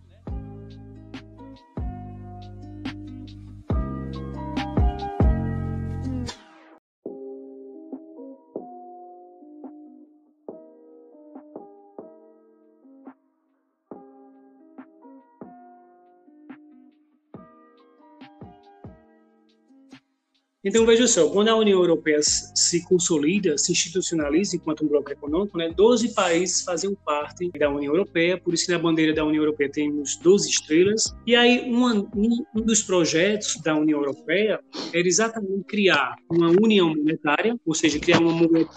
Então, 20.65 20.86
veja 20.86 21.06
só, 21.08 21.28
quando 21.28 21.49
a 21.49 21.56
União 21.58 21.78
Europeia 21.78 22.21
se 22.23 22.82
consolida, 22.86 23.58
se 23.58 23.73
institucionaliza 23.73 24.56
enquanto 24.56 24.86
um 24.86 24.88
bloco 24.88 25.12
econômico, 25.12 25.58
né, 25.58 25.69
12 25.76 26.13
países 26.13 26.62
fazem 26.62 26.95
parte 27.06 27.52
da 27.60 27.69
União 27.69 27.93
Europeia, 27.93 28.38
por 28.38 28.54
isso 28.54 28.67
que 28.67 28.71
na 28.71 28.80
bandeira 28.80 29.13
da 29.13 29.26
União 29.26 29.43
Europeia 29.43 29.69
temos 29.69 30.15
12 30.15 30.49
estrelas. 30.49 31.13
E 31.28 31.36
aí, 31.36 31.69
uma, 31.69 31.93
um, 32.15 32.62
dos 32.62 32.82
projetos 32.82 33.58
da 33.62 33.76
União 33.76 33.99
Europeia 33.99 34.62
era 34.93 35.06
exatamente 35.06 35.65
criar 35.65 36.15
uma 36.32 36.49
união 36.49 36.95
monetária, 36.95 37.60
ou 37.65 37.73
seja, 37.73 37.99
criar 37.99 38.19
uma 38.19 38.32
moeda 38.32 38.69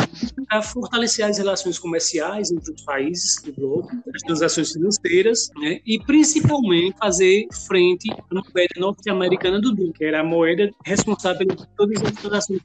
para 0.48 0.62
fortalecer 0.62 1.24
as 1.24 1.38
relações 1.38 1.78
comerciais 1.78 2.50
entre 2.50 2.72
os 2.72 2.82
países 2.82 3.40
do 3.44 3.52
bloco, 3.52 3.90
as 4.12 4.22
transações 4.22 4.72
financeiras, 4.72 5.50
né, 5.56 5.78
e 5.86 6.00
principalmente 6.00 6.96
fazer 6.98 7.46
frente 7.68 8.10
à 8.10 8.34
moeda 8.34 8.74
norte-americana 8.76 9.60
do 9.60 9.72
bloco, 9.72 9.92
que 9.92 10.04
era 10.04 10.20
a 10.20 10.24
moeda 10.24 10.68
responsável 10.84 11.46
pelo 11.46 11.75
todas 11.76 12.02
as 12.02 12.12
transações 12.12 12.60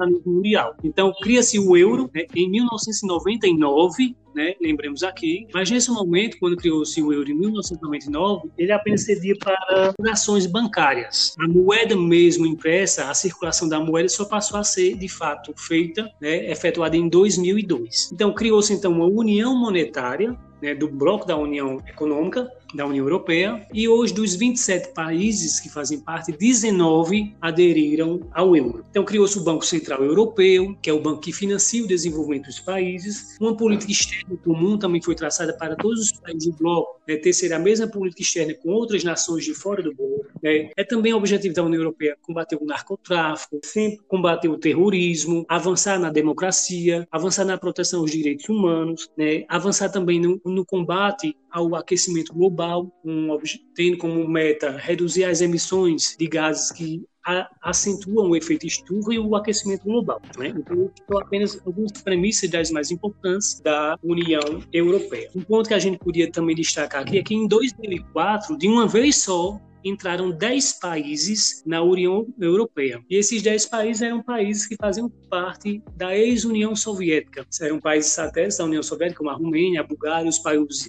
a 0.00 0.06
nível 0.06 0.22
mundial. 0.26 0.74
Então, 0.82 1.12
cria-se 1.20 1.58
o 1.58 1.76
euro 1.76 2.10
né, 2.14 2.26
em 2.34 2.50
1999, 2.50 4.16
né, 4.34 4.54
lembremos 4.60 5.02
aqui, 5.02 5.46
mas 5.52 5.70
nesse 5.70 5.90
momento, 5.90 6.38
quando 6.38 6.56
criou-se 6.56 7.02
o 7.02 7.12
euro 7.12 7.30
em 7.30 7.34
1999, 7.34 8.50
ele 8.56 8.72
apenas 8.72 9.04
servia 9.04 9.36
para 9.38 9.92
transações 9.92 10.46
bancárias. 10.46 11.34
A 11.38 11.48
moeda 11.48 11.96
mesmo 11.96 12.46
impressa, 12.46 13.10
a 13.10 13.14
circulação 13.14 13.68
da 13.68 13.78
moeda 13.78 14.08
só 14.08 14.24
passou 14.24 14.58
a 14.58 14.64
ser, 14.64 14.96
de 14.96 15.08
fato, 15.08 15.52
feita, 15.56 16.10
né, 16.20 16.50
efetuada 16.50 16.96
em 16.96 17.08
2002. 17.08 18.10
Então, 18.12 18.32
criou-se 18.32 18.72
então 18.72 18.92
uma 18.92 19.06
união 19.06 19.54
monetária 19.54 20.36
né, 20.62 20.74
do 20.74 20.88
bloco 20.88 21.26
da 21.26 21.36
União 21.36 21.78
Econômica, 21.86 22.48
da 22.74 22.86
União 22.86 23.04
Europeia, 23.04 23.66
e 23.72 23.88
hoje 23.88 24.14
dos 24.14 24.34
27 24.34 24.92
países 24.92 25.60
que 25.60 25.68
fazem 25.68 26.00
parte, 26.00 26.32
19 26.32 27.34
aderiram 27.40 28.20
ao 28.32 28.56
euro. 28.56 28.84
Então 28.90 29.04
criou-se 29.04 29.38
o 29.38 29.44
Banco 29.44 29.64
Central 29.64 30.02
Europeu, 30.02 30.76
que 30.80 30.90
é 30.90 30.92
o 30.92 31.00
banco 31.00 31.20
que 31.20 31.32
financia 31.32 31.84
o 31.84 31.86
desenvolvimento 31.86 32.46
dos 32.46 32.60
países. 32.60 33.36
Uma 33.40 33.56
política 33.56 33.92
externa 33.92 34.36
comum 34.44 34.78
também 34.78 35.02
foi 35.02 35.14
traçada 35.14 35.52
para 35.52 35.76
todos 35.76 36.00
os 36.00 36.12
países 36.12 36.46
do 36.46 36.56
bloco, 36.56 37.00
né, 37.06 37.20
ser 37.32 37.52
a 37.52 37.58
mesma 37.58 37.86
política 37.86 38.22
externa 38.22 38.54
com 38.54 38.70
outras 38.70 39.02
nações 39.04 39.44
de 39.44 39.54
fora 39.54 39.82
do 39.82 39.94
bloco. 39.94 40.26
Né. 40.42 40.70
É 40.76 40.84
também 40.84 41.12
o 41.12 41.16
objetivo 41.16 41.54
da 41.54 41.62
União 41.62 41.80
Europeia 41.80 42.16
combater 42.20 42.56
o 42.60 42.64
narcotráfico, 42.64 43.60
sempre 43.64 44.00
combater 44.06 44.48
o 44.48 44.58
terrorismo, 44.58 45.44
avançar 45.48 45.98
na 45.98 46.10
democracia, 46.10 47.06
avançar 47.10 47.44
na 47.44 47.56
proteção 47.56 48.00
aos 48.00 48.10
direitos 48.10 48.48
humanos, 48.48 49.08
né, 49.16 49.44
avançar 49.48 49.88
também 49.88 50.20
no, 50.20 50.40
no 50.44 50.64
combate 50.64 51.36
ao 51.52 51.74
aquecimento 51.74 52.32
global, 52.32 52.90
um, 53.04 53.38
tendo 53.74 53.98
como 53.98 54.26
meta 54.26 54.70
reduzir 54.76 55.24
as 55.24 55.40
emissões 55.40 56.16
de 56.18 56.26
gases 56.26 56.72
que 56.72 57.04
a, 57.24 57.48
acentuam 57.62 58.30
o 58.30 58.36
efeito 58.36 58.66
estufa 58.66 59.12
e 59.12 59.18
o 59.18 59.36
aquecimento 59.36 59.84
global. 59.84 60.20
Né? 60.38 60.48
Então, 60.48 60.90
são 61.08 61.18
apenas 61.18 61.60
algumas 61.64 61.92
premissas 62.02 62.50
das 62.50 62.70
mais 62.70 62.90
importantes 62.90 63.60
da 63.60 63.96
União 64.02 64.62
Europeia. 64.72 65.30
Um 65.34 65.42
ponto 65.42 65.68
que 65.68 65.74
a 65.74 65.78
gente 65.78 65.98
podia 65.98 66.30
também 66.30 66.56
destacar 66.56 67.02
aqui 67.02 67.18
é 67.18 67.22
que 67.22 67.34
em 67.34 67.46
2004, 67.46 68.56
de 68.56 68.66
uma 68.66 68.88
vez 68.88 69.22
só, 69.22 69.60
entraram 69.84 70.30
10 70.30 70.74
países 70.80 71.62
na 71.66 71.82
União 71.82 72.26
Europeia. 72.40 73.02
E 73.08 73.16
esses 73.16 73.42
10 73.42 73.66
países 73.66 74.02
eram 74.02 74.22
países 74.22 74.66
que 74.66 74.76
faziam 74.76 75.08
parte 75.28 75.82
da 75.96 76.16
ex-União 76.16 76.74
Soviética. 76.76 77.46
Eram 77.60 77.80
países 77.80 78.12
satélites 78.12 78.58
da 78.58 78.64
União 78.64 78.82
Soviética, 78.82 79.18
como 79.18 79.30
a 79.30 79.34
Romênia, 79.34 79.80
a 79.80 79.84
Bulgária, 79.84 80.28
os 80.28 80.40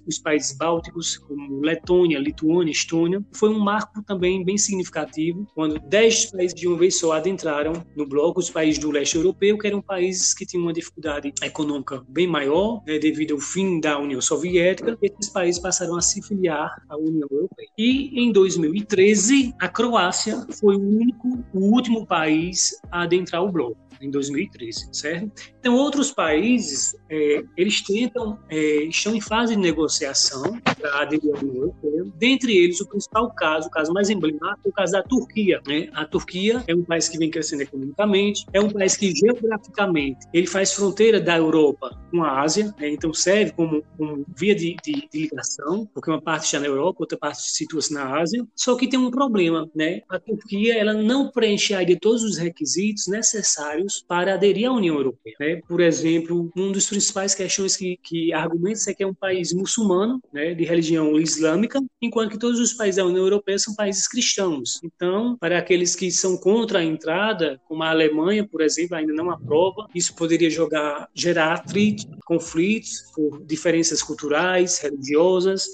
os 0.06 0.20
países 0.20 0.56
bálticos, 0.58 1.18
como 1.18 1.62
Letônia, 1.62 2.20
Lituânia, 2.20 2.72
Estônia. 2.72 3.24
Foi 3.34 3.50
um 3.50 3.60
marco 3.60 4.04
também 4.04 4.44
bem 4.44 4.58
significativo, 4.58 5.48
quando 5.54 5.80
10 5.80 6.32
países 6.32 6.54
de 6.54 6.68
uma 6.68 6.78
vez 6.78 7.00
só 7.00 7.14
adentraram 7.14 7.74
no 7.96 8.06
bloco, 8.06 8.40
os 8.40 8.50
países 8.50 8.80
do 8.80 8.92
leste 8.92 9.16
europeu, 9.16 9.58
que 9.58 9.68
eram 9.68 9.82
países 9.82 10.34
que 10.34 10.46
tinham 10.46 10.64
uma 10.64 10.74
dificuldade 10.74 11.34
econômica 11.42 12.04
bem 12.08 12.28
maior, 12.28 12.82
né, 12.86 13.00
devido 13.00 13.34
ao 13.34 13.40
fim 13.40 13.80
da 13.80 14.00
União 14.00 14.22
Soviética. 14.22 14.98
Esses 15.02 15.32
países 15.32 15.62
passaram 15.62 15.96
a 15.96 16.02
se 16.02 16.22
filiar 16.22 16.82
à 16.90 16.98
União 16.98 17.28
Europeia. 17.30 17.70
E 17.78 18.20
em 18.22 18.32
2000 18.32 18.74
2013, 18.84 19.56
a 19.60 19.68
Croácia 19.68 20.46
foi 20.60 20.76
o 20.76 20.80
único, 20.80 21.44
o 21.54 21.60
último 21.60 22.06
país 22.06 22.80
a 22.92 23.04
adentrar 23.04 23.44
o 23.44 23.52
bloco. 23.52 23.78
Em 24.04 24.12
2013, 24.12 24.90
certo? 24.92 25.32
Então, 25.60 25.76
outros 25.76 26.12
países, 26.12 26.96
é, 27.10 27.44
eles 27.58 27.82
tentam, 27.82 28.40
é, 28.50 28.84
estão 28.84 29.16
em 29.16 29.22
fase 29.22 29.56
de 29.56 29.62
negociação 29.62 30.60
para 30.80 31.02
aderir 31.02 31.34
à 31.36 31.40
União 31.40 31.56
Europeia. 31.56 32.06
Dentre 32.18 32.58
eles, 32.58 32.80
o 32.82 32.88
principal 32.88 33.34
caso, 33.34 33.68
o 33.68 33.72
caso 33.72 33.94
mais 33.94 34.10
emblemático, 34.10 34.68
é 34.68 34.70
o 34.70 34.74
caso 34.74 34.92
da 34.94 35.04
Turquia. 35.04 35.62
Né? 35.68 35.90
A 35.94 36.06
Turquia 36.06 36.64
é 36.68 36.76
um 36.76 36.84
país 36.84 37.08
que 37.08 37.18
vem 37.18 37.30
crescendo 37.30 37.62
economicamente, 37.62 38.46
é 38.54 38.60
um 38.60 38.70
país 38.70 38.96
que 38.98 39.14
geograficamente 39.16 40.28
ele 40.34 40.48
faz 40.48 40.74
fronteira 40.74 41.20
da 41.20 41.38
Europa 41.38 41.98
com 42.12 42.24
a 42.24 42.42
Ásia, 42.42 42.74
né? 42.78 42.90
então 42.90 43.14
serve 43.14 43.52
como, 43.54 43.84
como 43.98 44.26
via 44.36 44.56
de, 44.56 44.76
de, 44.84 45.08
de, 45.12 45.20
ligação, 45.24 45.88
porque 45.94 46.10
uma 46.10 46.22
parte 46.22 46.46
está 46.46 46.60
na 46.60 46.68
Europa, 46.68 46.98
outra 47.00 47.18
parte 47.18 47.42
situa-se 47.42 47.94
na 47.94 48.20
Ásia. 48.20 48.46
Só 48.56 48.76
que 48.76 48.88
tem 48.88 49.00
um 49.00 49.10
problema, 49.10 49.70
né? 49.76 50.02
A 50.10 50.20
Turquia 50.20 50.78
ela 50.78 50.94
não 50.94 51.32
preenche 51.32 51.74
todos 52.00 52.24
os 52.24 52.38
requisitos 52.38 53.08
necessários 53.08 53.93
para 54.02 54.34
aderir 54.34 54.70
à 54.70 54.74
União 54.74 54.96
Europeia. 54.96 55.36
Né? 55.40 55.62
Por 55.68 55.82
exemplo, 55.82 56.52
um 56.56 56.72
dos 56.72 56.88
principais 56.88 57.36
questões 57.36 57.76
que, 57.76 57.98
que 58.04 58.34
argumenta 58.34 58.90
é 58.90 58.94
que 58.94 59.04
é 59.04 59.08
um 59.08 59.14
país 59.14 59.54
muçulmano, 59.54 60.22
né, 60.34 60.54
de 60.54 60.64
religião 60.64 61.20
islâmica, 61.20 61.80
enquanto 62.02 62.32
que 62.32 62.40
todos 62.40 62.60
os 62.60 62.74
países 62.74 62.98
da 62.98 63.06
União 63.06 63.24
Europeia 63.24 63.60
são 63.60 63.76
países 63.76 64.08
cristãos. 64.08 64.80
Então, 64.84 65.38
para 65.40 65.58
aqueles 65.58 65.96
que 65.96 66.12
são 66.12 66.38
contra 66.38 66.80
a 66.80 66.84
entrada, 66.84 67.60
como 67.68 67.84
a 67.84 67.90
Alemanha, 67.90 68.48
por 68.48 68.62
exemplo, 68.62 68.96
ainda 68.96 69.14
não 69.14 69.30
aprova, 69.30 69.88
isso 69.94 70.16
poderia 70.16 70.50
jogar, 70.50 71.10
gerar 71.14 71.54
atrito, 71.54 72.06
conflitos 72.26 73.12
por 73.16 73.44
diferenças 73.46 74.02
culturais, 74.02 74.80
religiosas. 74.80 75.68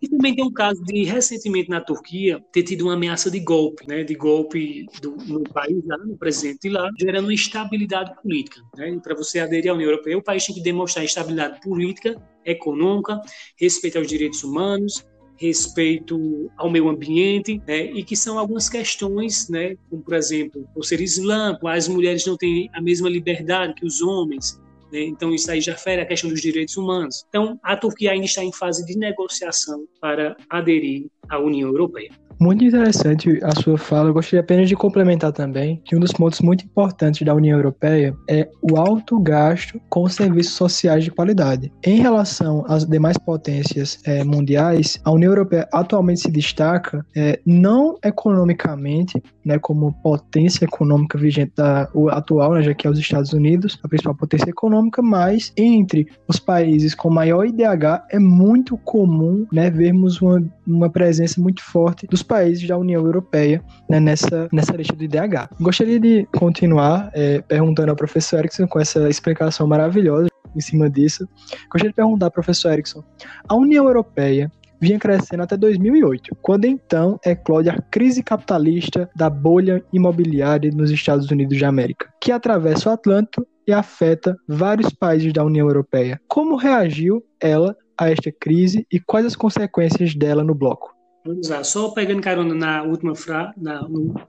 E 0.00 0.08
também 0.08 0.34
tem 0.34 0.44
um 0.44 0.52
caso 0.52 0.82
de, 0.82 1.04
recentemente 1.04 1.70
na 1.70 1.80
Turquia, 1.80 2.42
ter 2.52 2.62
tido 2.62 2.82
uma 2.82 2.94
ameaça 2.94 3.30
de 3.30 3.40
golpe, 3.40 3.86
né, 3.86 4.04
de 4.04 4.14
golpe 4.14 4.86
do, 5.00 5.16
no 5.16 5.42
país 5.44 5.82
lá, 5.84 5.98
no 5.98 6.16
presidente 6.16 6.68
lá, 6.68 6.88
gerando 6.98 7.30
instabilidade 7.30 8.14
política. 8.22 8.60
Né? 8.76 8.98
Para 9.02 9.14
você 9.14 9.40
aderir 9.40 9.70
à 9.70 9.74
União 9.74 9.90
Europeia, 9.90 10.18
o 10.18 10.22
país 10.22 10.44
tem 10.44 10.54
que 10.54 10.62
demonstrar 10.62 11.04
estabilidade 11.04 11.60
política, 11.60 12.20
econômica, 12.44 13.20
respeito 13.56 13.98
aos 13.98 14.06
direitos 14.06 14.44
humanos, 14.44 15.04
respeito 15.36 16.50
ao 16.56 16.70
meio 16.70 16.88
ambiente, 16.88 17.60
né, 17.66 17.84
e 17.84 18.04
que 18.04 18.16
são 18.16 18.38
algumas 18.38 18.68
questões, 18.68 19.48
né, 19.48 19.76
como 19.90 20.02
por 20.02 20.14
exemplo, 20.14 20.66
o 20.74 20.82
ser 20.82 21.00
islâmico, 21.00 21.66
as 21.66 21.88
mulheres 21.88 22.24
não 22.24 22.36
têm 22.36 22.70
a 22.72 22.80
mesma 22.80 23.08
liberdade 23.08 23.74
que 23.74 23.84
os 23.84 24.00
homens, 24.00 24.60
né? 24.94 25.00
Então, 25.02 25.34
isso 25.34 25.50
aí 25.50 25.60
já 25.60 25.76
fere 25.76 26.00
a 26.00 26.06
questão 26.06 26.30
dos 26.30 26.40
direitos 26.40 26.76
humanos. 26.76 27.24
Então, 27.28 27.58
a 27.62 27.76
Turquia 27.76 28.12
ainda 28.12 28.26
está 28.26 28.44
em 28.44 28.52
fase 28.52 28.86
de 28.86 28.96
negociação 28.96 29.86
para 30.00 30.36
aderir 30.48 31.08
à 31.28 31.38
União 31.38 31.68
Europeia. 31.68 32.10
Muito 32.38 32.64
interessante 32.64 33.38
a 33.42 33.54
sua 33.60 33.78
fala. 33.78 34.08
Eu 34.08 34.14
gostaria 34.14 34.40
apenas 34.40 34.68
de 34.68 34.74
complementar 34.76 35.32
também 35.32 35.80
que 35.84 35.96
um 35.96 36.00
dos 36.00 36.12
pontos 36.12 36.40
muito 36.40 36.64
importantes 36.64 37.24
da 37.24 37.34
União 37.34 37.56
Europeia 37.56 38.14
é 38.28 38.48
o 38.60 38.76
alto 38.76 39.18
gasto 39.20 39.80
com 39.88 40.08
serviços 40.08 40.54
sociais 40.54 41.04
de 41.04 41.10
qualidade. 41.10 41.72
Em 41.84 42.00
relação 42.00 42.64
às 42.68 42.84
demais 42.84 43.16
potências 43.16 43.98
é, 44.04 44.24
mundiais, 44.24 44.98
a 45.04 45.10
União 45.10 45.30
Europeia 45.30 45.68
atualmente 45.72 46.22
se 46.22 46.30
destaca 46.30 47.04
é, 47.16 47.38
não 47.46 47.96
economicamente, 48.04 49.22
né, 49.44 49.58
como 49.58 49.92
potência 50.02 50.64
econômica 50.64 51.16
vigente 51.16 51.52
da 51.56 51.88
atual, 52.10 52.54
né, 52.54 52.62
já 52.62 52.74
que 52.74 52.86
é 52.86 52.90
os 52.90 52.98
Estados 52.98 53.32
Unidos, 53.32 53.78
a 53.82 53.88
principal 53.88 54.14
potência 54.14 54.50
econômica, 54.50 55.00
mas 55.00 55.52
entre 55.56 56.08
os 56.26 56.38
países 56.38 56.94
com 56.94 57.10
maior 57.10 57.46
IDH 57.46 58.04
é 58.10 58.18
muito 58.18 58.76
comum 58.78 59.46
né, 59.52 59.70
vermos 59.70 60.20
uma, 60.20 60.42
uma 60.66 60.90
presença 60.90 61.40
muito 61.40 61.62
forte 61.62 62.06
dos 62.06 62.23
países 62.24 62.66
da 62.66 62.76
União 62.76 63.04
Europeia 63.04 63.62
né, 63.88 64.00
nessa, 64.00 64.48
nessa 64.52 64.76
lista 64.76 64.96
do 64.96 65.04
IDH. 65.04 65.48
Gostaria 65.60 66.00
de 66.00 66.26
continuar 66.36 67.10
é, 67.14 67.40
perguntando 67.42 67.90
ao 67.90 67.96
professor 67.96 68.40
Erickson 68.40 68.66
com 68.66 68.80
essa 68.80 69.08
explicação 69.08 69.66
maravilhosa 69.66 70.28
em 70.56 70.60
cima 70.60 70.88
disso. 70.88 71.28
Gostaria 71.70 71.90
de 71.90 71.96
perguntar 71.96 72.30
professor 72.30 72.72
Erickson: 72.72 73.04
a 73.48 73.54
União 73.54 73.84
Europeia 73.84 74.50
vinha 74.80 74.98
crescendo 74.98 75.42
até 75.42 75.56
2008, 75.56 76.36
quando 76.42 76.66
então 76.66 77.18
eclode 77.24 77.70
a 77.70 77.80
crise 77.90 78.22
capitalista 78.22 79.08
da 79.16 79.30
bolha 79.30 79.82
imobiliária 79.92 80.70
nos 80.70 80.90
Estados 80.90 81.30
Unidos 81.30 81.56
de 81.56 81.64
América, 81.64 82.08
que 82.20 82.30
atravessa 82.30 82.90
o 82.90 82.92
Atlântico 82.92 83.46
e 83.66 83.72
afeta 83.72 84.36
vários 84.46 84.90
países 84.90 85.32
da 85.32 85.42
União 85.42 85.66
Europeia. 85.66 86.20
Como 86.28 86.56
reagiu 86.56 87.24
ela 87.40 87.74
a 87.98 88.10
esta 88.10 88.30
crise 88.30 88.86
e 88.92 89.00
quais 89.00 89.24
as 89.24 89.36
consequências 89.36 90.14
dela 90.14 90.44
no 90.44 90.54
bloco? 90.54 90.93
Vamos 91.24 91.48
lá, 91.48 91.64
só 91.64 91.90
pegando 91.90 92.20
carona 92.20 92.54
na 92.54 92.82
última 92.82 93.14
frase, 93.14 93.54
na, 93.56 93.80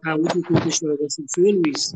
na 0.04 0.16
última 0.16 0.68
história 0.68 0.98
da 0.98 1.10
Cifra, 1.10 1.44
Luiz, 1.44 1.94